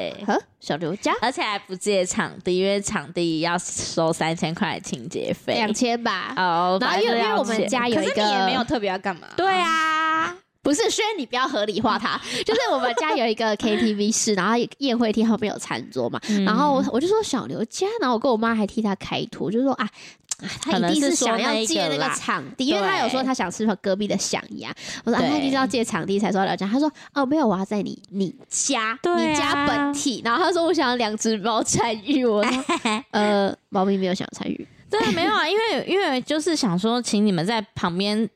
[0.59, 5.55] 小刘家而且还不借场地，因为场地要收三千块的清洁费。
[5.55, 6.33] 两千吧。
[6.37, 9.27] 哦，然后因为因为我们家有可是一个你也没有特别要干嘛？
[9.35, 10.01] 对啊，
[10.62, 12.20] 不是，轩，你不要合理化它。
[12.45, 19.86] 就是我们家有一个 KTV 室，然后宴会厅后面有餐桌嘛，嗯然后我我就说小刘家，然后我跟我妈还替他开脱，就说啊。
[19.86, 19.89] 啊
[20.59, 24.74] 他一定是想要借那个场地，因为他有说他想吃隔壁的响鸭。
[25.03, 26.68] 我说啊，他一定是要借场地才说要讲。
[26.68, 30.20] 他说哦，没有，我要在你你家， 你家本体。
[30.26, 32.64] 然后他说我想要两只猫参与，我说
[33.12, 34.68] 呃，猫咪没有想参与。
[34.89, 38.28] 对，没有啊，因为因为就是想说，请你们在旁边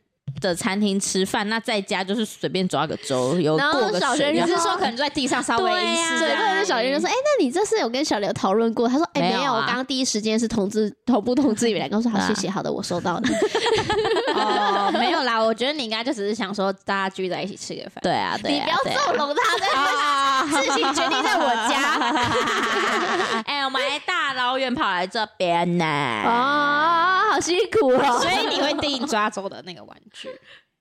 [0.41, 4.15] 的餐厅吃饭，那在家就是随便抓个粥，有然后过个小。
[4.15, 13.21] 学你是说可能就在地上稍微一试这样或者是小学就说：“哎、那你这是有跟小刘讨论过？”他说：“哎、没有，没有啊我刚刚第一时间是通知同步通知你们两个。”我说：“好， 谢谢，好的，我收到了。
[14.36, 18.01] 哦，没有啦，我觉得你应该就只是想说大家聚在一起吃个饭。
[18.01, 23.43] 对啊，对啊，你不要纵容他的啊，事情决定在我家。
[23.45, 25.86] 哎、我们还大老远跑来这边呢。
[26.25, 28.19] 哦，好辛苦哦。
[28.19, 30.29] 所以你会订抓周的那个玩具？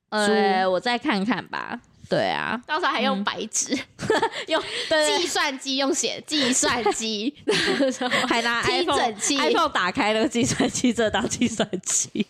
[0.09, 1.79] 呃，我再看看吧。
[2.09, 3.77] 对啊，到时候还用白纸，
[4.47, 7.33] 用对计算机用写计算机，
[8.27, 12.25] 还拿 听 iPhone iPhone 打开那个计算器，这当计算器。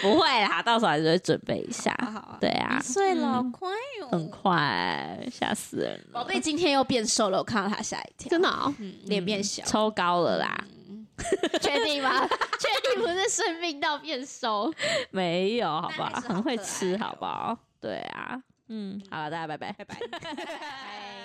[0.00, 1.92] 不会啦，到时候还是会准备一下。
[2.00, 3.68] 好啊对啊一，岁了，好快
[4.10, 4.28] 很哦！
[4.30, 6.20] 快，吓死人了。
[6.20, 8.72] 宝贝今天又变瘦了，我看到他吓一跳，真的哦？
[8.78, 9.64] 嗯，脸变小。
[9.64, 10.64] 抽高了啦，
[11.60, 12.24] 确定吗？
[12.28, 14.72] 确定不是生病到变瘦？
[15.10, 16.20] 没有，好不好？
[16.20, 17.58] 很会吃，哦好不好？
[17.80, 19.72] 对啊，嗯，好了，大家拜拜。
[19.72, 19.96] 拜拜。
[20.10, 21.17] 拜